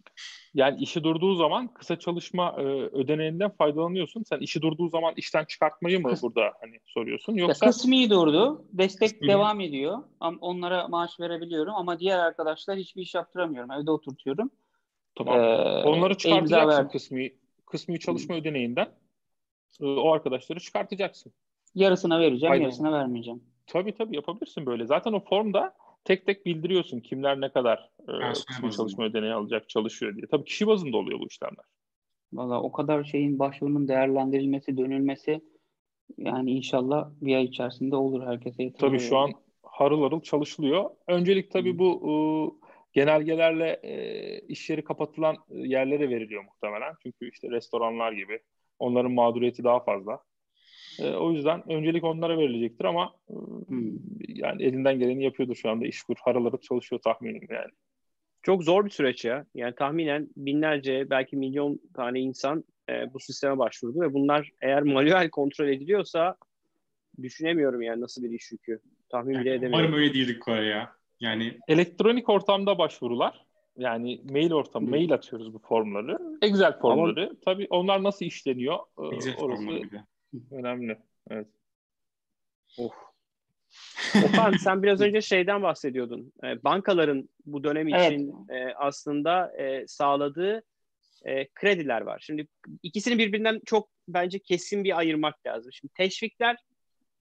[0.53, 4.23] Yani işi durduğu zaman kısa çalışma e, ödeneğinden faydalanıyorsun.
[4.23, 7.33] Sen işi durduğu zaman işten çıkartmayı mı Kıs- burada hani soruyorsun?
[7.33, 8.65] Yoksa ya kısmi durdu.
[8.73, 9.27] Destek kısmi.
[9.27, 10.03] devam ediyor.
[10.41, 13.71] Onlara maaş verebiliyorum ama diğer arkadaşlar hiçbir iş yaptıramıyorum.
[13.71, 14.51] Evde oturtuyorum.
[15.15, 15.39] Tamam.
[15.39, 17.33] Ee, Onları çıkartacaksın kısmi
[17.65, 18.87] kısmi çalışma ödeneğinden.
[19.81, 21.33] Ee, o arkadaşları çıkartacaksın.
[21.75, 22.63] Yarısına vereceğim, Aynen.
[22.63, 23.43] yarısına vermeyeceğim.
[23.67, 24.85] Tabii tabii yapabilirsin böyle.
[24.85, 25.73] Zaten o formda
[26.05, 30.27] tek tek bildiriyorsun kimler ne kadar e, çalışma ödeneği alacak, çalışıyor diye.
[30.27, 31.65] Tabii kişi bazında oluyor bu işlemler.
[32.33, 35.41] Valla o kadar şeyin başvurunun değerlendirilmesi, dönülmesi
[36.17, 38.73] yani inşallah bir ay içerisinde olur herkese.
[38.73, 39.31] Tabii şu an
[39.63, 40.89] harıl harıl çalışılıyor.
[41.07, 41.79] Öncelik tabii hmm.
[41.79, 42.13] bu e,
[42.93, 46.93] genelgelerle e, iş yeri kapatılan yerlere veriliyor muhtemelen.
[47.03, 48.39] Çünkü işte restoranlar gibi
[48.81, 50.19] onların mağduriyeti daha fazla.
[50.99, 53.33] E, o yüzden öncelik onlara verilecektir ama e,
[53.67, 53.91] hmm.
[54.27, 56.15] yani elinden geleni yapıyordur şu anda işkur.
[56.23, 57.71] Haraları çalışıyor tahminim yani.
[58.43, 59.45] Çok zor bir süreç ya.
[59.55, 65.29] Yani tahminen binlerce belki milyon tane insan e, bu sisteme başvurdu ve bunlar eğer manuel
[65.29, 66.35] kontrol ediliyorsa
[67.21, 68.79] düşünemiyorum yani nasıl bir iş yükü.
[69.09, 69.85] Tahmin bile edemiyorum.
[69.85, 70.93] Umarım öyle değildik Kore ya.
[71.19, 73.45] Yani elektronik ortamda başvurular
[73.77, 74.91] yani mail ortamı, hmm.
[74.91, 76.17] mail atıyoruz bu formları.
[76.41, 77.25] Excel formları.
[77.25, 78.79] Ama, Tabii onlar nasıl işleniyor?
[78.99, 79.63] E, Excel orası
[80.51, 80.97] önemli.
[81.29, 81.47] Evet.
[82.77, 82.93] Of.
[84.29, 86.33] Okan sen biraz önce şeyden bahsediyordun.
[86.43, 88.75] E, bankaların bu dönem için evet.
[88.77, 90.63] aslında e, sağladığı
[91.25, 92.19] e, krediler var.
[92.25, 92.47] Şimdi
[92.83, 95.71] ikisini birbirinden çok bence kesin bir ayırmak lazım.
[95.71, 96.57] Şimdi teşvikler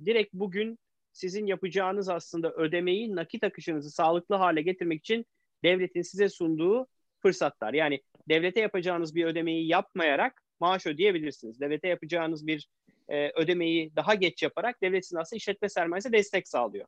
[0.05, 0.79] direkt bugün
[1.13, 5.27] sizin yapacağınız aslında ödemeyi nakit akışınızı sağlıklı hale getirmek için
[5.65, 6.87] devletin size sunduğu
[7.23, 7.75] fırsatlar.
[7.75, 11.61] Yani devlete yapacağınız bir ödemeyi yapmayarak maaş ödeyebilirsiniz.
[11.61, 12.69] Devlete yapacağınız bir
[13.09, 16.87] e, ödemeyi daha geç yaparak devlet sizin aslında işletme sermayesine destek sağlıyor.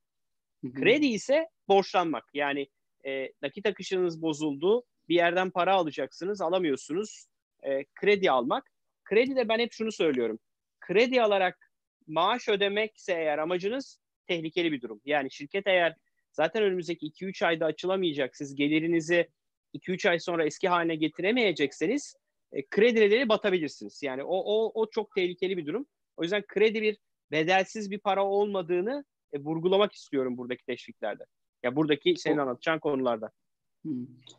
[0.64, 0.72] Hı-hı.
[0.72, 2.24] Kredi ise borçlanmak.
[2.34, 2.68] Yani
[3.06, 7.26] e, nakit akışınız bozuldu, bir yerden para alacaksınız, alamıyorsunuz.
[7.62, 8.70] E, kredi almak.
[9.04, 10.38] Kredi de ben hep şunu söylüyorum.
[10.80, 11.72] Kredi alarak
[12.06, 15.00] maaş ödemekse eğer amacınız tehlikeli bir durum.
[15.04, 15.96] Yani şirket eğer
[16.32, 19.28] zaten önümüzdeki 2-3 ayda açılamayacak, siz gelirinizi
[19.74, 22.16] 2-3 ay sonra eski haline getiremeyecekseniz
[22.52, 24.02] e, kredileri batabilirsiniz.
[24.02, 25.86] Yani o, o, o çok tehlikeli bir durum.
[26.16, 26.98] O yüzden kredi bir
[27.30, 31.24] bedelsiz bir para olmadığını e, vurgulamak istiyorum buradaki teşviklerde.
[31.62, 33.30] Ya buradaki senin anlatacağın konularda.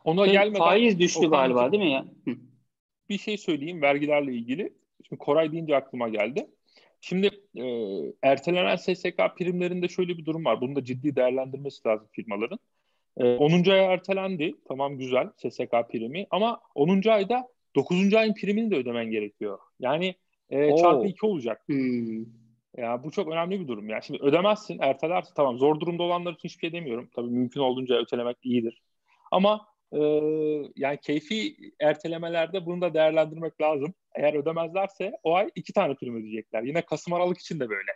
[0.03, 2.05] Ona şey, gelmeden faiz düştü galiba değil mi ya?
[3.09, 4.73] Bir şey söyleyeyim vergilerle ilgili.
[5.07, 6.47] Şimdi Koray deyince aklıma geldi.
[7.05, 7.65] Şimdi e,
[8.21, 10.61] ertelenen SSK primlerinde şöyle bir durum var.
[10.61, 12.59] Bunu da ciddi değerlendirmesi lazım firmaların.
[13.17, 13.71] E, 10.
[13.71, 14.55] aya ertelendi.
[14.67, 16.27] Tamam güzel SSK primi.
[16.31, 17.09] Ama 10.
[17.09, 18.13] ayda 9.
[18.13, 19.59] ayın primini de ödemen gerekiyor.
[19.79, 20.15] Yani
[20.49, 21.61] e, çarpı 2 olacak.
[21.65, 22.25] Hmm.
[22.77, 23.89] Ya bu çok önemli bir durum.
[23.89, 25.33] Yani şimdi ödemezsin, ertelersin.
[25.35, 27.09] Tamam zor durumda olanlar için hiçbir şey demiyorum.
[27.15, 28.81] Tabii mümkün olduğunca ötelemek iyidir.
[29.31, 29.99] Ama e,
[30.75, 33.93] yani keyfi ertelemelerde bunu da değerlendirmek lazım.
[34.15, 36.63] Eğer ödemezlerse o ay iki tane prim ödeyecekler.
[36.63, 37.91] Yine Kasım Aralık için de böyle.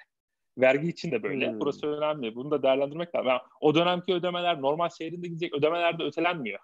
[0.58, 1.52] Vergi için de böyle.
[1.52, 1.60] Hmm.
[1.60, 2.36] Burası önemli.
[2.36, 3.28] Bunu da değerlendirmek lazım.
[3.28, 6.60] Yani o dönemki ödemeler normal seyrinde gidecek ödemeler de ötelenmiyor.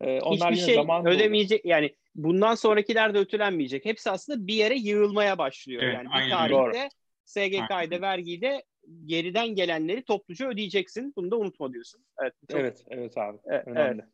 [0.00, 1.70] Ee, onlar Hiçbir şey ödemeyecek olur.
[1.70, 3.84] yani bundan sonrakiler de ötelenmeyecek.
[3.84, 5.82] Hepsi aslında bir yere yığılmaya başlıyor.
[5.82, 6.88] Evet, yani bir tarihte Doğru.
[7.24, 8.64] SGK'da vergiyi de
[9.04, 11.12] geriden gelenleri topluca ödeyeceksin.
[11.16, 12.04] Bunu da unutma diyorsun.
[12.22, 12.60] Evet, çok...
[12.60, 13.38] evet, evet abi.
[13.44, 14.00] Evet, önemli.
[14.00, 14.10] Evet.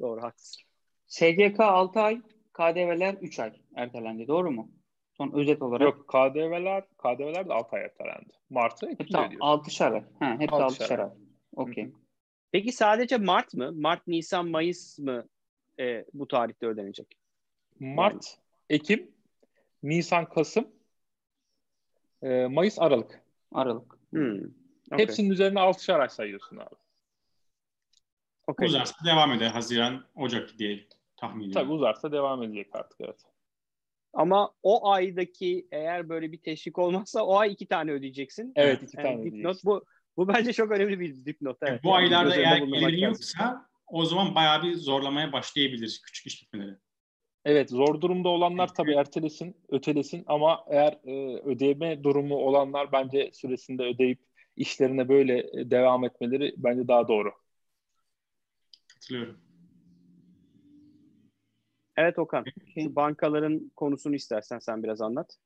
[0.00, 0.62] Doğru, haklısın.
[1.06, 2.20] SGK 6 ay,
[2.54, 4.28] KDV'ler 3 ay ertelendi.
[4.28, 4.70] Doğru mu?
[5.16, 5.80] Son özet olarak.
[5.80, 8.32] Yok, KDV'ler KDV'ler de 6 ay ertelendi.
[8.50, 9.46] Mart'ı Eylül'de tamam, ödüyorsun.
[9.46, 10.04] 6 ay.
[10.18, 11.10] Ha, hepsi 6 ay.
[11.56, 11.92] Okey.
[12.52, 13.72] Peki sadece Mart mı?
[13.72, 15.28] Mart, Nisan, Mayıs mı
[15.80, 17.18] e, bu tarihte ödenecek?
[17.80, 18.78] Mart, yani.
[18.78, 19.10] Ekim,
[19.82, 20.68] Nisan, Kasım,
[22.22, 23.22] e, Mayıs, Aralık.
[23.52, 23.98] Aralık.
[24.10, 24.38] Hmm.
[24.92, 24.98] Okay.
[24.98, 26.74] Hepsinin üzerine 6'şar ay sayıyorsun abi.
[28.46, 28.68] Okay.
[28.68, 29.50] Uzarsa devam eder.
[29.50, 30.86] Haziran, Ocak diye
[31.16, 31.50] tahmin.
[31.50, 33.20] Tabii uzarsa devam edecek artık evet.
[34.12, 38.52] Ama o aydaki eğer böyle bir teşvik olmazsa o ay iki tane ödeyeceksin.
[38.56, 39.70] Evet iki yani tane ödeyeceksin.
[39.70, 39.84] Bu,
[40.16, 41.56] bu bence çok önemli bir dipnot.
[41.62, 41.84] Evet.
[41.84, 46.76] Bu yani aylarda eğer gelirin yoksa o zaman bayağı bir zorlamaya başlayabilir küçük işletmeleri.
[47.44, 53.82] Evet zor durumda olanlar tabii ertelesin, ötelesin ama eğer e, ödeme durumu olanlar bence süresinde
[53.82, 54.20] ödeyip
[54.56, 57.32] işlerine böyle e, devam etmeleri bence daha doğru.
[58.88, 59.40] Katılıyorum.
[61.96, 65.36] Evet Okan, şu bankaların konusunu istersen sen biraz anlat.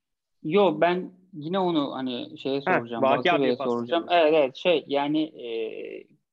[0.42, 3.04] Yo ben yine onu hani şeye soracağım.
[3.04, 4.06] Heh, Baki abiye soracağım.
[4.10, 5.48] Evet evet şey yani e,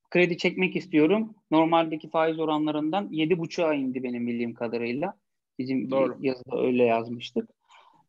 [0.09, 1.35] kredi çekmek istiyorum.
[1.51, 5.13] Normaldeki faiz oranlarından 7,5'a indi benim bildiğim kadarıyla.
[5.59, 6.17] Bizim Doğru.
[6.19, 7.49] yazıda öyle yazmıştık.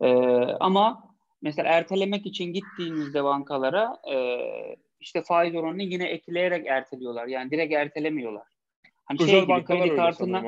[0.00, 0.09] E,
[0.61, 4.16] ama mesela ertelemek için gittiğinizde bankalara e,
[5.00, 7.26] işte faiz oranını yine ekleyerek erteliyorlar.
[7.26, 8.46] Yani direkt ertelemiyorlar.
[9.04, 10.42] Hani Özel şey gibi, kredi kartına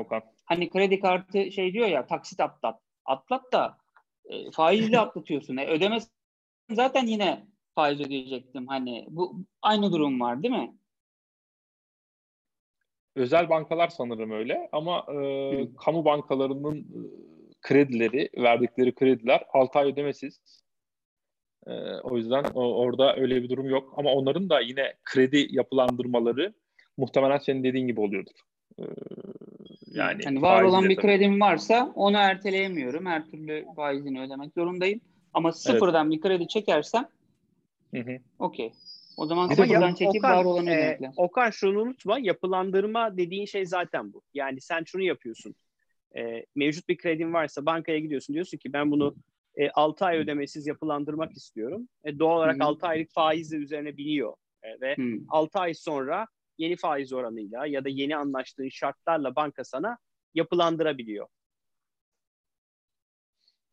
[0.48, 2.80] hani kredi kartı şey diyor ya taksit atlat.
[3.04, 3.78] Atlat da
[4.24, 5.56] e, faizli atlatıyorsun.
[5.56, 6.10] E, ödemez
[6.70, 8.66] zaten yine faiz ödeyecektim.
[8.66, 10.74] Hani bu aynı durum var değil mi?
[13.16, 17.00] Özel bankalar sanırım öyle ama e, kamu bankalarının e,
[17.60, 20.40] kredileri, verdikleri krediler 6 ay ödemesiz.
[21.66, 21.72] E,
[22.02, 23.94] o yüzden o, orada öyle bir durum yok.
[23.96, 26.54] Ama onların da yine kredi yapılandırmaları
[26.96, 28.40] muhtemelen senin dediğin gibi oluyordur.
[28.78, 28.84] E,
[29.98, 31.06] yani hani var olan bir tabii.
[31.06, 33.06] kredim varsa onu erteleyemiyorum.
[33.06, 35.00] Her türlü faizini ödemek zorundayım.
[35.34, 36.16] Ama sıfırdan evet.
[36.16, 37.08] bir kredi çekersem
[38.38, 38.72] okey.
[39.16, 41.12] O zaman sıfırdan çekip Okan, var olanı e, ödemekle.
[41.16, 42.18] Okan şunu unutma.
[42.18, 44.22] Yapılandırma dediğin şey zaten bu.
[44.34, 45.54] Yani sen şunu yapıyorsun.
[46.16, 48.34] E, mevcut bir kredin varsa bankaya gidiyorsun.
[48.34, 49.14] Diyorsun ki ben bunu
[49.54, 51.88] e, 6 ay ödemesiz yapılandırmak istiyorum.
[52.04, 52.64] E, doğal olarak Hı-hı.
[52.64, 54.34] 6 aylık faizle üzerine biniyor.
[54.62, 55.20] E, ve Hı-hı.
[55.28, 56.26] 6 ay sonra
[56.58, 59.98] yeni faiz oranıyla ya da yeni anlaştığın şartlarla banka sana
[60.34, 61.26] yapılandırabiliyor.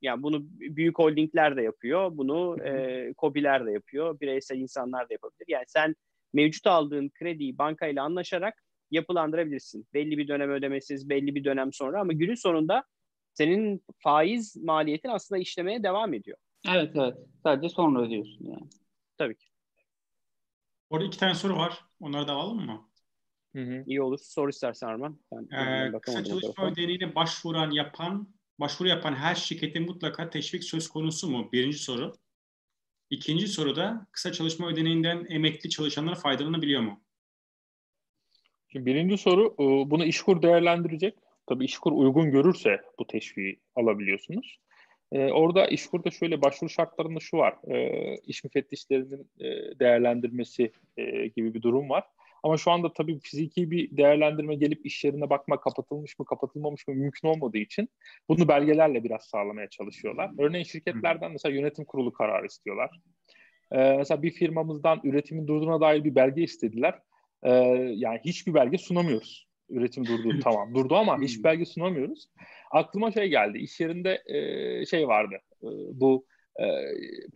[0.02, 5.46] Yani bunu büyük holdingler de yapıyor, bunu e, kobiler de yapıyor, bireysel insanlar da yapabilir.
[5.48, 5.96] Yani sen
[6.34, 9.88] mevcut aldığın krediyi bankayla anlaşarak yapılandırabilirsin.
[9.94, 12.84] Belli bir dönem ödemesiz, belli bir dönem sonra ama günün sonunda
[13.34, 16.38] senin faiz maliyetin aslında işlemeye devam ediyor.
[16.70, 17.18] Evet evet.
[17.44, 18.70] Sadece sonra ödüyorsun yani.
[19.18, 19.46] Tabii ki.
[20.90, 21.80] Orada iki tane soru var.
[22.00, 22.90] Onları da alalım mı?
[23.56, 23.84] Hı hı.
[23.88, 24.20] İyi olur.
[24.22, 25.20] Soru istersen Arman.
[25.32, 28.30] Ben ee, kısa çalışma ödeneğine başvuran yapan,
[28.60, 31.50] başvuru yapan her şirketin mutlaka teşvik söz konusu mu?
[31.52, 32.14] Birinci soru.
[33.10, 37.04] İkinci soruda kısa çalışma ödeneğinden emekli çalışanlar faydalanabiliyor mu?
[38.68, 41.16] Şimdi birinci soru e, bunu işkur değerlendirecek.
[41.48, 44.60] Tabii işkur uygun görürse bu teşviği alabiliyorsunuz.
[45.12, 47.56] E, orada İşkur'da şöyle başvuru şartlarında şu var.
[47.72, 52.04] E, iş müfettişlerinin e, değerlendirmesi e, gibi bir durum var.
[52.44, 56.96] Ama şu anda tabii fiziki bir değerlendirme gelip iş yerine bakma kapatılmış mı kapatılmamış mı
[56.96, 57.90] mümkün olmadığı için
[58.30, 60.32] bunu belgelerle biraz sağlamaya çalışıyorlar.
[60.40, 63.00] Örneğin şirketlerden mesela yönetim kurulu kararı istiyorlar.
[63.72, 67.00] Ee, mesela bir firmamızdan üretimin durduğuna dair bir belge istediler.
[67.44, 67.52] Ee,
[67.96, 69.45] yani hiçbir belge sunamıyoruz.
[69.70, 72.28] Üretim durdu tamam durdu ama hiç belge sunamıyoruz.
[72.72, 73.58] Aklıma şey geldi.
[73.58, 75.36] İş yerinde e, şey vardı.
[75.64, 76.26] E, bu
[76.60, 76.66] e,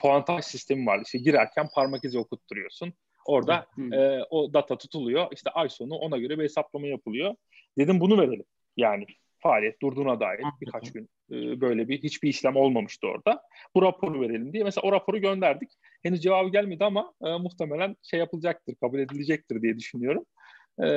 [0.01, 1.03] puantaj sistemi vardı.
[1.05, 2.93] İşte girerken parmak izi okutturuyorsun.
[3.25, 5.27] Orada e, o data tutuluyor.
[5.31, 7.35] İşte ay sonu ona göre bir hesaplama yapılıyor.
[7.77, 8.45] Dedim bunu verelim.
[8.77, 9.05] Yani
[9.39, 13.41] faaliyet durduğuna dair birkaç gün e, böyle bir hiçbir işlem olmamıştı orada.
[13.75, 14.63] Bu raporu verelim diye.
[14.63, 15.69] Mesela o raporu gönderdik.
[16.03, 20.25] Henüz cevabı gelmedi ama e, muhtemelen şey yapılacaktır, kabul edilecektir diye düşünüyorum.
[20.83, 20.87] E,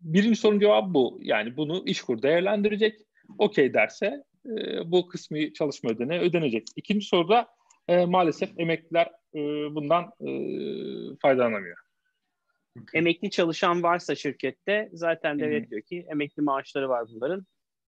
[0.00, 1.18] birinci sorun cevabı bu.
[1.22, 3.00] Yani bunu işkur değerlendirecek.
[3.38, 6.66] Okey derse e, bu kısmı çalışma ödene ödenecek.
[6.76, 7.48] İkinci soruda
[7.88, 9.40] e, maalesef emekliler e,
[9.74, 10.30] bundan e,
[11.22, 11.76] faydalanamıyor.
[12.94, 17.46] Emekli çalışan varsa şirkette zaten devlet diyor ki emekli maaşları var bunların.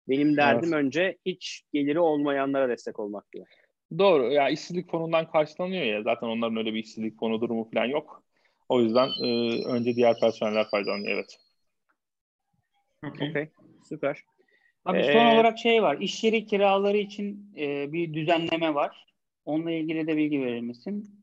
[0.09, 0.85] Benim derdim evet.
[0.85, 3.47] önce hiç geliri olmayanlara destek olmak diyor.
[3.97, 4.23] Doğru.
[4.23, 6.03] Ya yani işsizlik fonundan karşılanıyor ya.
[6.03, 8.23] Zaten onların öyle bir işsizlik fonu durumu falan yok.
[8.69, 9.27] O yüzden e,
[9.65, 11.13] önce diğer personeller faydalanıyor.
[11.13, 11.37] Evet.
[13.03, 13.29] Okey.
[13.29, 13.49] Okay.
[13.83, 14.23] Süper.
[14.85, 15.97] Abi ee, son olarak şey var.
[15.99, 19.05] İş yeri kiraları için e, bir düzenleme var.
[19.45, 21.17] Onunla ilgili de bilgi verir misin?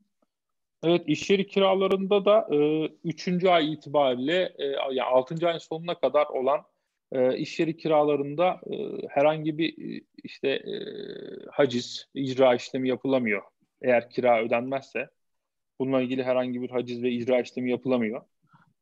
[0.85, 3.45] Evet, iş yeri kiralarında da e, 3.
[3.45, 5.49] ay itibariyle e, yani 6.
[5.49, 6.61] ayın sonuna kadar olan
[7.13, 8.77] e, iş yeri kiralarında e,
[9.09, 10.75] herhangi bir e, işte e,
[11.53, 13.43] haciz, icra işlemi yapılamıyor.
[13.83, 15.11] Eğer kira ödenmezse
[15.81, 18.23] bununla ilgili herhangi bir haciz ve icra işlemi yapılamıyor.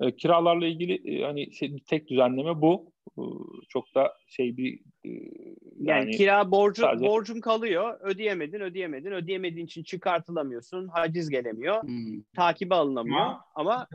[0.01, 2.93] E, kiralarla ilgili e, hani şey, tek düzenleme bu.
[3.18, 3.22] E,
[3.68, 4.74] çok da şey bir
[5.05, 7.07] e, yani, yani kira borcu sadece...
[7.07, 8.01] borcun kalıyor.
[8.01, 9.12] Ödeyemedin, ödeyemedin.
[9.12, 10.88] Ödeyemediğin için çıkartılamıyorsun.
[10.88, 11.82] Haciz gelemiyor.
[11.82, 12.22] Hmm.
[12.36, 13.18] Takibe alınamıyor.
[13.18, 13.40] Ha.
[13.55, 13.88] Ama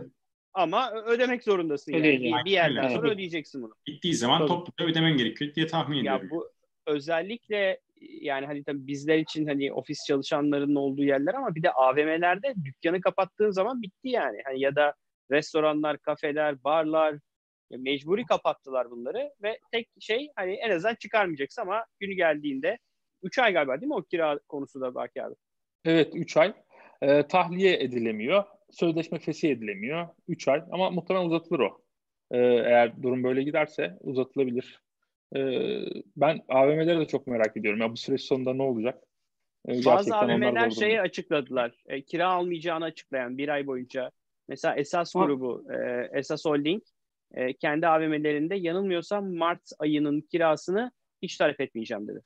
[0.53, 2.03] ama ödemek zorundasın yani.
[2.03, 2.95] Bir, bir yerden evet.
[2.95, 3.73] sonra ödeyeceksin bunu.
[3.85, 4.47] Gittiği zaman tabii.
[4.47, 6.23] topluca ödemen gerekiyor diye tahmin ediyorum.
[6.23, 6.49] Ya bu
[6.85, 12.53] özellikle yani hani tabii bizler için hani ofis çalışanlarının olduğu yerler ama bir de AVM'lerde
[12.65, 14.37] dükkanı kapattığın zaman bitti yani.
[14.45, 14.93] Hani ya da
[15.31, 17.15] restoranlar, kafeler, barlar
[17.71, 22.77] mecburi kapattılar bunları ve tek şey hani en azından çıkarmayacaksın ama günü geldiğinde
[23.23, 25.35] 3 ay galiba değil mi o kira konusu da Baki abi?
[25.85, 26.53] Evet 3 ay.
[27.01, 28.43] E, tahliye edilemiyor.
[28.71, 30.07] Sözleşme fesih edilemiyor.
[30.27, 31.81] 3 ay ama muhtemelen uzatılır o.
[32.31, 34.81] E, eğer durum böyle giderse uzatılabilir.
[35.35, 35.39] E,
[36.15, 37.81] ben AVM'leri de çok merak ediyorum.
[37.81, 39.03] Ya bu süreç sonunda ne olacak?
[39.67, 41.83] E, Bazı AVM'ler şeyi açıkladılar.
[41.85, 44.11] E, kira almayacağını açıklayan bir ay boyunca
[44.47, 46.83] Mesela Esas grubu, e, Esas Holding
[47.33, 50.91] e, kendi AVM'lerinde yanılmıyorsam Mart ayının kirasını
[51.21, 52.21] hiç talep etmeyeceğim dedi.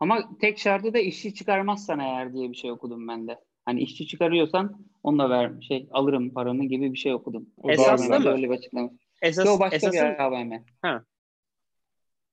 [0.00, 3.38] Ama tek şartı da işçi çıkarmazsan eğer diye bir şey okudum ben de.
[3.64, 7.48] Hani işçi çıkarıyorsan onunla ver şey alırım paramı gibi bir şey okudum.
[7.56, 8.28] O Esaslı mı?
[8.28, 8.90] Öyle bir açıklama.
[9.22, 9.96] Esas, Yo, başka esası...
[9.96, 10.52] bir AVM.
[10.82, 11.04] Ha.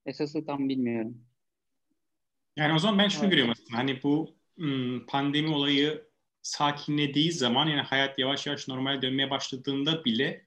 [0.06, 1.18] Esası tam bilmiyorum.
[2.56, 3.32] Yani o zaman ben şunu evet.
[3.32, 3.78] görüyorum aslında.
[3.78, 4.36] Hani bu
[5.08, 6.08] pandemi olayı
[6.46, 10.46] sakinlediği zaman yani hayat yavaş yavaş normale dönmeye başladığında bile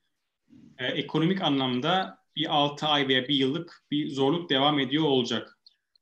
[0.78, 5.58] e, ekonomik anlamda bir 6 ay veya bir yıllık bir zorluk devam ediyor olacak.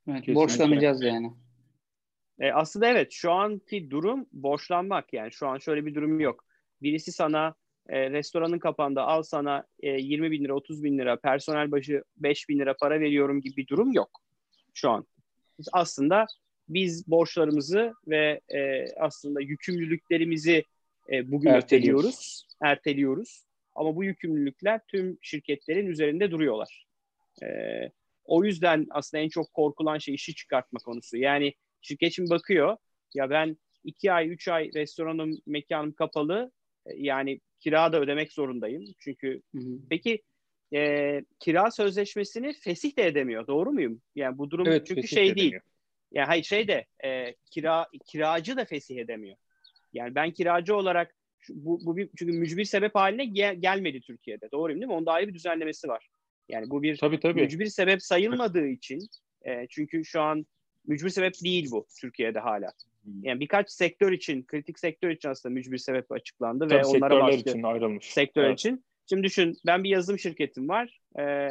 [0.09, 1.33] Evet, borçlanacağız yani.
[2.39, 6.45] E, aslında evet şu anki durum borçlanmak yani şu an şöyle bir durum yok.
[6.83, 7.55] Birisi sana
[7.89, 12.49] e, restoranın kapandı al sana e, 20 bin lira 30 bin lira personel başı 5
[12.49, 14.21] bin lira para veriyorum gibi bir durum yok
[14.75, 15.07] şu an.
[15.59, 16.27] Biz aslında
[16.69, 20.65] biz borçlarımızı ve e, aslında yükümlülüklerimizi
[21.13, 23.47] e, bugün erteliyoruz, erteliyoruz.
[23.75, 26.87] Ama bu yükümlülükler tüm şirketlerin üzerinde duruyorlar.
[27.43, 27.47] E,
[28.25, 31.17] o yüzden aslında en çok korkulan şey işi çıkartma konusu.
[31.17, 32.77] Yani şirket şimdi bakıyor,
[33.15, 36.53] ya ben iki ay, üç ay restoranım, mekanım kapalı,
[36.87, 38.85] e, yani kira da ödemek zorundayım.
[38.99, 39.79] Çünkü hı hı.
[39.91, 40.23] peki
[40.75, 43.47] e, kira sözleşmesini fesih de edemiyor.
[43.47, 44.03] Doğru muyum?
[44.15, 45.53] Yani bu durum evet, çünkü şey edemiyor.
[45.53, 45.63] değil
[46.17, 49.37] yani hayır şey de e, kira kiracı da fesih edemiyor.
[49.93, 51.15] Yani ben kiracı olarak
[51.49, 54.49] bu, bu bir çünkü mücbir sebep haline gel, gelmedi Türkiye'de.
[54.53, 54.93] Doğru değil mi?
[54.93, 56.09] Onda ayrı bir düzenlemesi var.
[56.49, 57.43] Yani bu bir tabii, tabii.
[57.43, 59.09] mücbir sebep sayılmadığı için
[59.47, 60.47] e, çünkü şu an
[60.87, 62.73] mücbir sebep değil bu Türkiye'de hala.
[63.23, 67.51] Yani birkaç sektör için, kritik sektör için aslında mücbir sebep açıklandı tabii, ve onlara başka
[67.51, 68.07] için ayrılmış.
[68.07, 68.59] Sektör evet.
[68.59, 68.85] için.
[69.09, 71.01] Şimdi düşün ben bir yazılım şirketim var.
[71.19, 71.49] E,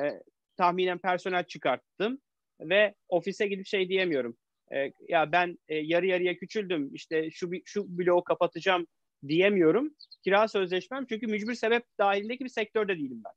[0.58, 2.20] tahminen personel çıkarttım
[2.60, 4.38] ve ofise gidip şey diyemiyorum
[4.74, 8.88] e, ya ben e, yarı yarıya küçüldüm işte şu şu bloğu kapatacağım
[9.28, 9.94] diyemiyorum.
[10.24, 13.34] Kira sözleşmem çünkü mücbir sebep dahilindeki bir sektörde değilim ben.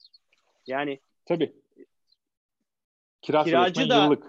[0.67, 1.53] Yani tabii.
[3.23, 4.25] Kira kiracı da yıllık.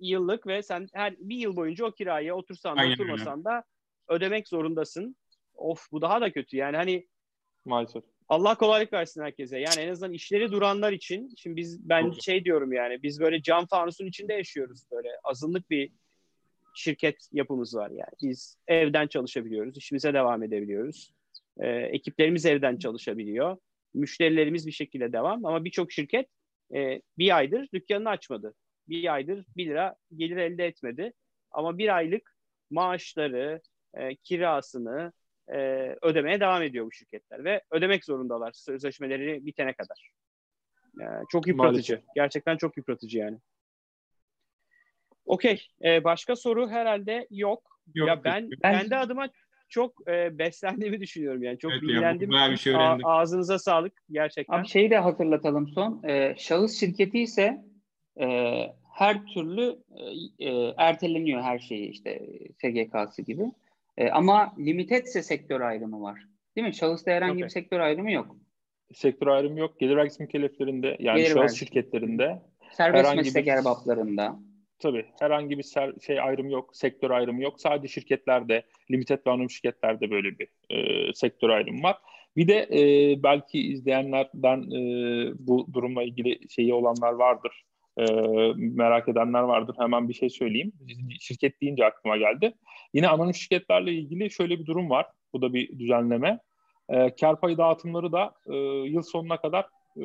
[0.00, 3.64] yıllık ve sen her bir yıl boyunca o kiraya otursan da Aynen oturmasan da
[4.08, 5.16] ödemek zorundasın.
[5.54, 7.08] Of bu daha da kötü yani hani
[7.64, 8.04] Maalesef.
[8.28, 9.58] Allah kolaylık versin herkese.
[9.58, 11.34] Yani en azından işleri duranlar için.
[11.36, 12.22] Şimdi biz ben Çok.
[12.22, 15.92] şey diyorum yani biz böyle cam fanusun içinde yaşıyoruz böyle azınlık bir
[16.78, 18.12] şirket yapımız var yani.
[18.22, 21.12] Biz evden çalışabiliyoruz, işimize devam edebiliyoruz.
[21.60, 23.56] Ee, ekiplerimiz evden çalışabiliyor.
[23.94, 26.28] Müşterilerimiz bir şekilde devam ama birçok şirket
[26.74, 28.54] e, bir aydır dükkanını açmadı.
[28.88, 31.12] Bir aydır bir lira gelir elde etmedi.
[31.50, 32.34] Ama bir aylık
[32.70, 33.60] maaşları,
[33.94, 35.12] e, kirasını,
[35.48, 35.56] e,
[36.02, 40.10] ödemeye devam ediyor bu şirketler ve ödemek zorundalar sözleşmeleri bitene kadar.
[41.00, 41.92] E, çok yıpratıcı.
[41.92, 42.14] Maalesef.
[42.14, 43.38] Gerçekten çok yıpratıcı yani.
[45.28, 45.62] Okey.
[45.84, 47.78] E, başka soru herhalde yok.
[47.94, 48.52] Yok, ya ben, yok.
[48.62, 49.28] Ben- kendi adıma
[49.68, 51.58] çok e, beslendiğimi düşünüyorum yani.
[51.58, 52.30] Çok Evet bilgilendim.
[52.30, 53.06] bayağı bir şey A- öğrendim.
[53.06, 54.54] ağzınıza sağlık gerçekten.
[54.58, 56.02] Abi şeyi de hatırlatalım son.
[56.08, 57.64] Ee, şahıs şirketi ise
[58.20, 58.26] e,
[58.94, 59.78] her türlü
[60.38, 62.20] e, e, erteleniyor her şeyi işte
[62.60, 63.42] SGK'sı gibi.
[63.96, 66.20] E, ama limited ise sektör ayrımı var.
[66.56, 66.74] Değil mi?
[66.74, 67.44] Şahısta herhangi Okey.
[67.44, 68.36] bir sektör ayrımı yok.
[68.94, 69.80] Sektör ayrımı yok.
[69.80, 71.58] Gelir vergisi mükelleflerinde yani Gelir şahıs vergisi.
[71.58, 74.36] şirketlerinde Serbest Herhangi meslek bir- erbaplarında.
[74.78, 76.76] Tabii herhangi bir ser- şey ayrımı yok.
[76.76, 77.60] Sektör ayrımı yok.
[77.60, 81.96] Sadece şirketlerde, limited ve anonim şirketlerde böyle bir e, sektör ayrımı var.
[82.36, 84.80] Bir de e, belki izleyenlerden e,
[85.38, 87.64] bu durumla ilgili şeyi olanlar vardır.
[87.98, 88.04] E,
[88.56, 89.76] merak edenler vardır.
[89.78, 90.72] Hemen bir şey söyleyeyim.
[91.20, 92.54] Şirket deyince aklıma geldi.
[92.94, 95.06] Yine anonim şirketlerle ilgili şöyle bir durum var.
[95.32, 96.38] Bu da bir düzenleme.
[96.88, 98.56] E, kar payı dağıtımları da e,
[98.88, 99.66] yıl sonuna kadar
[100.00, 100.02] e,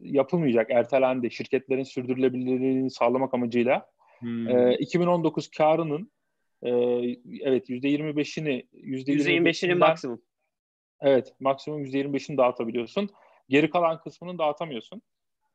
[0.00, 1.30] yapılmayacak, ertelendi.
[1.30, 3.86] Şirketlerin sürdürülebilirliğini sağlamak amacıyla.
[4.24, 4.48] Hmm.
[4.48, 6.10] E, 2019 karının
[6.62, 6.70] e,
[7.40, 10.22] evet %25'ini %25'inin %25'inden maksimum.
[11.00, 13.10] Evet, maksimum %25'ini dağıtabiliyorsun.
[13.48, 15.02] Geri kalan kısmını dağıtamıyorsun.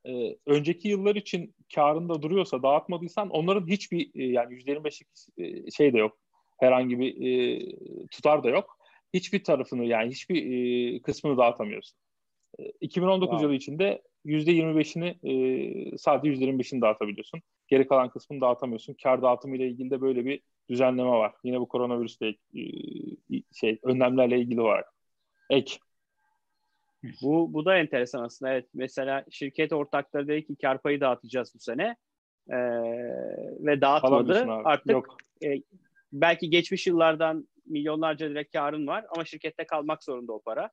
[0.06, 5.08] Ee, önceki yıllar için karında duruyorsa dağıtmadıysan onların hiçbir e, yani %25'lik
[5.38, 6.18] e, şey de yok.
[6.60, 7.60] Herhangi bir e,
[8.12, 8.78] tutar da yok.
[9.14, 10.52] Hiçbir tarafını yani hiçbir
[10.96, 12.00] e, kısmını dağıtamıyorsun.
[12.60, 13.46] E, 2019 Wow.
[13.46, 17.42] yılı içinde %25'ini e, sadece %25'ini dağıtabiliyorsun.
[17.68, 18.96] Geri kalan kısmını dağıtamıyorsun.
[19.04, 21.34] Kar dağıtımı ile ilgili de böyle bir düzenleme var.
[21.44, 22.62] Yine bu koronavirüsle e,
[23.54, 24.94] şey önlemlerle ilgili olarak.
[25.50, 25.78] Ek.
[27.22, 28.52] Bu, bu da enteresan aslında.
[28.52, 31.96] Evet, mesela şirket ortakları dedi ki kar payı dağıtacağız bu sene.
[32.50, 32.56] Ee,
[33.60, 34.46] ve dağıtmadı.
[34.64, 35.18] Artık Yok.
[36.14, 40.72] belki geçmiş yıllardan milyonlarca lira karın var ama şirkette kalmak zorunda o para.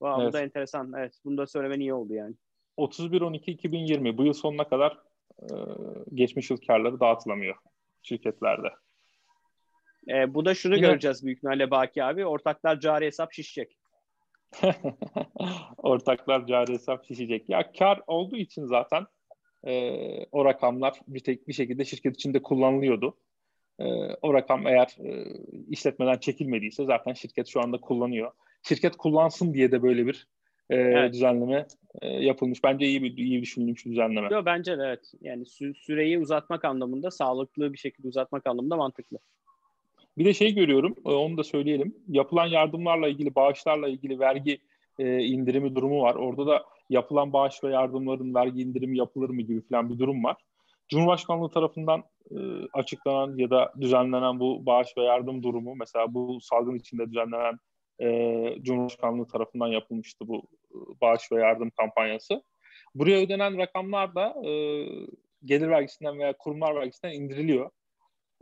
[0.00, 0.32] Wow, Bu Evet.
[0.32, 0.92] da enteresan.
[0.98, 2.34] Evet, bunu da söylemen iyi oldu yani.
[2.78, 4.98] 31-12-2020 bu yıl sonuna kadar
[5.42, 5.46] e,
[6.14, 7.56] geçmiş yıl karları dağıtılamıyor
[8.02, 8.68] şirketlerde.
[10.08, 12.26] Ee, bu da şunu Yine- göreceğiz büyük ihtimalle Baki abi.
[12.26, 13.76] Ortaklar cari hesap şişecek.
[15.76, 17.48] Ortaklar cari hesap şişecek.
[17.48, 19.06] Ya kar olduğu için zaten
[19.66, 19.92] e,
[20.32, 23.16] o rakamlar bir tek bir şekilde şirket içinde kullanılıyordu.
[23.78, 23.84] E,
[24.22, 25.24] o rakam eğer e,
[25.68, 28.32] işletmeden çekilmediyse zaten şirket şu anda kullanıyor.
[28.62, 30.28] Şirket kullansın diye de böyle bir
[30.70, 31.12] e, Evet.
[31.12, 31.66] düzenleme
[32.02, 32.64] e, yapılmış.
[32.64, 34.28] Bence iyi bir iyi düşünülmüş bir düzenleme.
[34.30, 35.12] Yo, bence de evet.
[35.20, 39.18] Yani sü- süreyi uzatmak anlamında, sağlıklı bir şekilde uzatmak anlamında mantıklı.
[40.18, 41.94] Bir de şey görüyorum, e, onu da söyleyelim.
[42.08, 44.58] Yapılan yardımlarla ilgili, bağışlarla ilgili vergi
[44.98, 46.14] e, indirimi durumu var.
[46.14, 50.36] Orada da yapılan bağış ve yardımların vergi indirimi yapılır mı gibi falan bir durum var.
[50.88, 52.36] Cumhurbaşkanlığı tarafından e,
[52.72, 57.58] açıklanan ya da düzenlenen bu bağış ve yardım durumu, mesela bu salgın içinde düzenlenen
[58.00, 62.42] e, Cumhurbaşkanlığı tarafından yapılmıştı bu e, bağış ve yardım kampanyası.
[62.94, 64.52] Buraya ödenen rakamlar da e,
[65.44, 67.70] gelir vergisinden veya kurumlar vergisinden indiriliyor.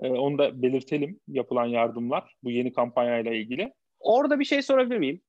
[0.02, 3.72] Ee, onu da belirtelim yapılan yardımlar bu yeni kampanyayla ilgili.
[4.00, 5.20] Orada bir şey sorabilir miyim?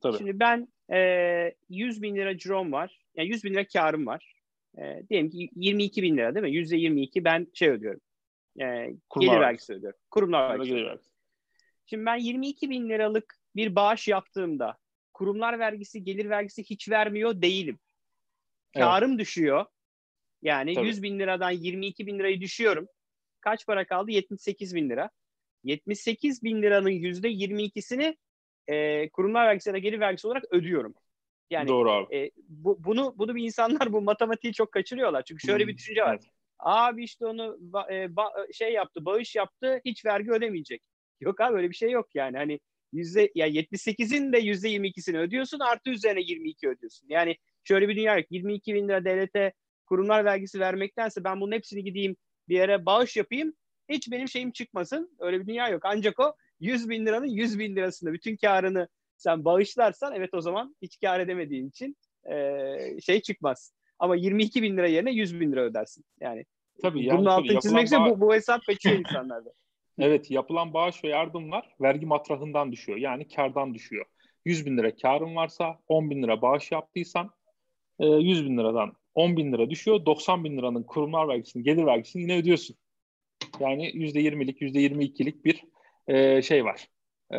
[0.00, 0.18] Tabii.
[0.18, 3.00] Şimdi ben e, 100 bin lira cirom var.
[3.14, 4.34] Yani 100 bin lira karım var.
[4.78, 6.52] E, diyelim ki 22 bin lira değil mi?
[6.52, 8.00] Yüzde 22 ben şey ödüyorum.
[8.60, 9.72] E, Kurumlar gelir vergisi.
[9.72, 9.98] ödüyorum.
[10.10, 10.70] Kurumlar vergisi.
[10.70, 11.10] gelir vergisi.
[11.86, 14.78] Şimdi ben 22 bin liralık bir bağış yaptığımda
[15.14, 17.78] kurumlar vergisi, gelir vergisi hiç vermiyor değilim.
[18.74, 18.98] Evet.
[18.98, 19.66] Karım düşüyor.
[20.42, 20.86] Yani Tabii.
[20.86, 22.88] 100 bin liradan 22 bin lirayı düşüyorum.
[23.40, 24.10] Kaç para kaldı?
[24.10, 25.10] 78 bin lira.
[25.64, 28.16] 78 bin liranın yüzde 22'sini
[28.68, 30.94] e, kurumlar vergisi ya da gelir vergisi olarak ödüyorum.
[31.50, 32.10] Yani Doğru abi.
[32.14, 35.24] e, bu, bunu bunu bir insanlar bu matematiği çok kaçırıyorlar.
[35.24, 36.16] Çünkü şöyle bir Hmm, düşünce var.
[36.16, 36.30] evet.
[36.58, 37.42] Abi işte onu
[37.72, 40.82] ba- e, ba- şey yaptı, bağış yaptı, hiç vergi ödemeyecek.
[41.20, 42.36] Yok abi öyle bir şey yok yani.
[42.36, 42.60] Hani
[42.94, 47.06] yüzde ya 78'in de yüzde 22'sini ödüyorsun, artı üzerine 22 ödüyorsun.
[47.08, 48.26] Yani şöyle bir dünya yok.
[48.30, 49.52] 22 bin lira devlete
[49.86, 52.16] kurumlar vergisi vermektense ben bunun hepsini gideyim
[52.48, 53.54] bir yere bağış yapayım.
[53.88, 55.16] Hiç benim şeyim çıkmasın.
[55.18, 55.82] Öyle bir dünya yok.
[55.84, 60.76] Ancak o 100 bin liranın 100 bin lirasında bütün karını sen bağışlarsan evet o zaman
[60.82, 61.96] hiç kar edemediğin için
[62.30, 63.72] e, şey çıkmaz.
[63.98, 66.04] Ama 22 bin lira yerine 100 bin lira ödersin.
[66.20, 66.44] Yani
[66.82, 68.10] Tabii yani Bunun altını çizmekse bağ...
[68.10, 69.52] bu, bu hesap kaçıyor insanlarda.
[69.98, 72.98] Evet yapılan bağış ve yardımlar vergi matrahından düşüyor.
[72.98, 74.06] Yani kardan düşüyor.
[74.44, 77.30] 100 bin lira karın varsa 10 bin lira bağış yaptıysan
[78.00, 80.06] 100 e, bin liradan 10 bin lira düşüyor.
[80.06, 82.76] 90 bin liranın kurumlar vergisini, gelir vergisini yine ödüyorsun.
[83.60, 85.64] Yani %20'lik, %22'lik bir
[86.08, 86.88] e, şey var.
[87.30, 87.38] E,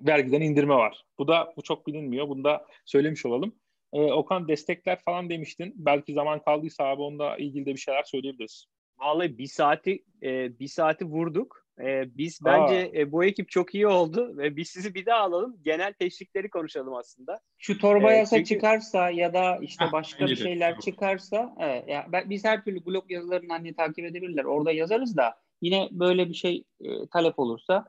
[0.00, 1.04] vergiden indirme var.
[1.18, 2.28] Bu da bu çok bilinmiyor.
[2.28, 3.54] Bunu da söylemiş olalım.
[3.92, 5.74] Okan destekler falan demiştin.
[5.76, 8.66] Belki zaman kaldıysa abi onda ilgili de bir şeyler söyleyebiliriz.
[9.00, 11.66] Vallahi bir saati e, bir saati vurduk.
[11.80, 15.56] E, biz bence e, bu ekip çok iyi oldu ve biz sizi bir daha alalım.
[15.62, 17.40] Genel teşvikleri konuşalım aslında.
[17.58, 18.48] Şu torba yasa çünkü...
[18.48, 20.80] çıkarsa ya da işte ah, başka bir şeyler de.
[20.80, 24.44] çıkarsa evet, ya ben, biz her türlü blog yazılarını hani takip edebilirler.
[24.44, 27.84] Orada yazarız da yine böyle bir şey e, talep olursa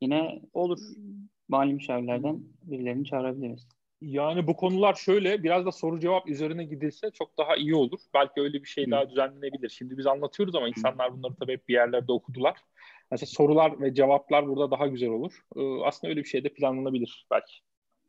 [0.00, 0.78] yine olur.
[1.48, 3.68] Mali müşavirlerden birilerini çağırabiliriz.
[4.00, 7.98] Yani bu konular şöyle biraz da soru cevap üzerine gidilse çok daha iyi olur.
[8.14, 8.90] Belki öyle bir şey Hı.
[8.90, 9.68] daha düzenlenebilir.
[9.68, 12.56] Şimdi biz anlatıyoruz ama insanlar bunları tabii hep bir yerlerde okudular.
[13.10, 15.32] Mesela sorular ve cevaplar burada daha güzel olur.
[15.56, 17.54] Ee, aslında öyle bir şey de planlanabilir belki.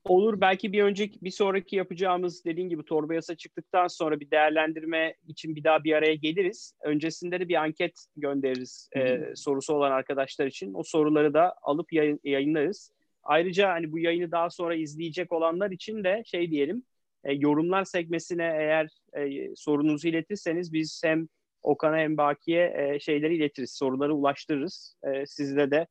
[0.06, 5.16] Olur belki bir önceki bir sonraki yapacağımız dediğin gibi torba yasa çıktıktan sonra bir değerlendirme
[5.28, 6.74] için bir daha bir araya geliriz.
[6.82, 10.74] Öncesinde de bir anket göndeririz e, sorusu olan arkadaşlar için.
[10.74, 12.92] O soruları da alıp yayın, yayınlarız.
[13.26, 16.84] Ayrıca hani bu yayını daha sonra izleyecek olanlar için de şey diyelim
[17.26, 21.28] e, yorumlar sekmesine eğer e, sorunuzu iletirseniz biz hem
[21.62, 24.96] Okan'a hem Baki'ye e, şeyleri iletiriz, soruları ulaştırırız.
[25.04, 25.88] E, sizde de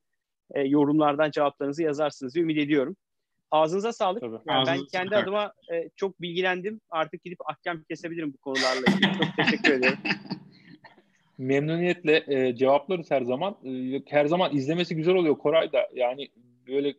[0.54, 2.96] e, yorumlardan cevaplarınızı yazarsınız diye ümit ediyorum.
[3.50, 4.22] Ağzınıza sağlık.
[4.22, 5.22] Yani ben kendi sağlık.
[5.22, 6.80] adıma e, çok bilgilendim.
[6.90, 9.12] Artık gidip ahkam kesebilirim bu konularla ilgili.
[9.12, 9.98] Çok teşekkür ederim.
[11.38, 13.56] Memnuniyetle e, cevaplarız her zaman.
[13.64, 15.88] E, her zaman izlemesi güzel oluyor Koray da.
[15.94, 16.28] Yani
[16.66, 16.94] böyle e,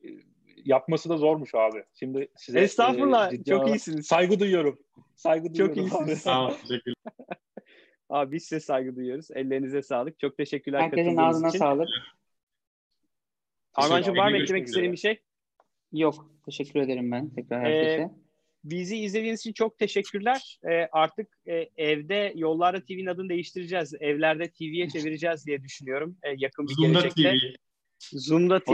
[0.65, 1.83] yapması da zormuş abi.
[1.93, 3.33] Şimdi size Estağfurullah.
[3.33, 4.07] E, çok iyisiniz.
[4.07, 4.79] Saygı duyuyorum.
[5.15, 5.75] Saygı duyuyorum.
[5.75, 6.21] Çok iyisiniz.
[6.21, 6.55] Sağ olun.
[8.09, 9.31] Abi biz size saygı duyuyoruz.
[9.31, 10.19] Ellerinize sağlık.
[10.19, 11.59] Çok teşekkürler Herkesin ağzına için.
[11.59, 11.87] sağlık.
[13.73, 15.19] Armancığım var mı eklemek istediğin bir şey?
[15.91, 16.31] Yok.
[16.45, 18.01] Teşekkür ederim ben tekrar herkese.
[18.01, 18.11] Ee,
[18.63, 20.59] bizi izlediğiniz için çok teşekkürler.
[20.69, 23.93] Ee, artık e, evde Yollarda TV'nin adını değiştireceğiz.
[23.99, 26.17] Evlerde TV'ye çevireceğiz diye düşünüyorum.
[26.23, 27.31] E, yakın bir Zoom'da gelecekte.
[27.31, 27.55] TV.
[27.99, 28.71] Zoom'da TV.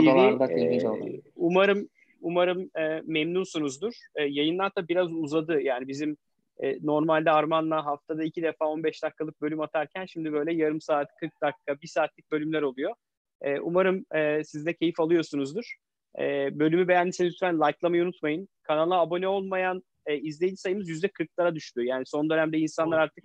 [0.52, 1.88] E, umarım
[2.20, 3.94] umarım e, memnunsunuzdur.
[4.14, 5.60] E, yayınlar da biraz uzadı.
[5.60, 6.16] Yani bizim
[6.62, 11.40] e, normalde Arman'la haftada iki defa 15 dakikalık bölüm atarken şimdi böyle yarım saat, 40
[11.42, 12.94] dakika, bir saatlik bölümler oluyor.
[13.40, 15.74] E, umarım e, siz de keyif alıyorsunuzdur.
[16.18, 18.48] E, bölümü beğendiyseniz lütfen likelamayı unutmayın.
[18.62, 21.84] Kanala abone olmayan e, izleyici sayımız yüzde 40'lara düştü.
[21.84, 23.24] Yani son dönemde insanlar artık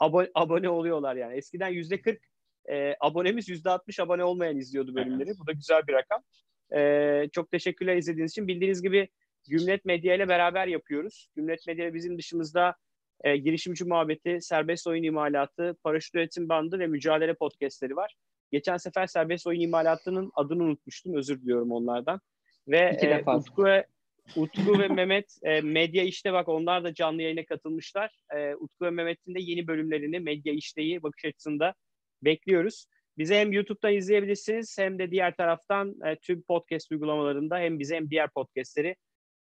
[0.00, 1.36] abo- abone oluyorlar yani.
[1.36, 2.18] Eskiden yüzde 40
[2.70, 5.30] e, abonemiz yüzde 60 abone olmayan izliyordu bölümleri.
[5.38, 6.22] Bu da güzel bir rakam.
[6.76, 8.48] E, çok teşekkürler izlediğiniz için.
[8.48, 9.08] Bildiğiniz gibi
[9.48, 11.28] Gümlet Medya ile beraber yapıyoruz.
[11.36, 12.74] Gümlet Medya bizim dışımızda
[13.24, 18.14] e, girişimci muhabbeti, serbest oyun imalatı, paraşüt üretim bandı ve mücadele podcastleri var.
[18.52, 21.14] Geçen sefer serbest oyun imalatının adını unutmuştum.
[21.14, 22.20] Özür diliyorum onlardan.
[22.68, 23.86] Ve e, Utku ve
[24.36, 28.20] Utku ve Mehmet e, medya işte bak onlar da canlı yayına katılmışlar.
[28.36, 31.74] E, Utku ve Mehmet'in de yeni bölümlerini medya işleyi bakış açısında
[32.22, 32.86] bekliyoruz.
[33.18, 38.10] Bizi hem YouTube'da izleyebilirsiniz hem de diğer taraftan e, tüm podcast uygulamalarında hem bize hem
[38.10, 38.96] diğer podcastleri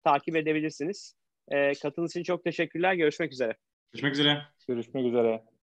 [0.04, 1.14] takip edebilirsiniz.
[1.48, 2.94] E, katılım için çok teşekkürler.
[2.94, 3.56] Görüşmek üzere.
[3.92, 4.42] Görüşmek üzere.
[4.68, 5.53] Görüşmek üzere.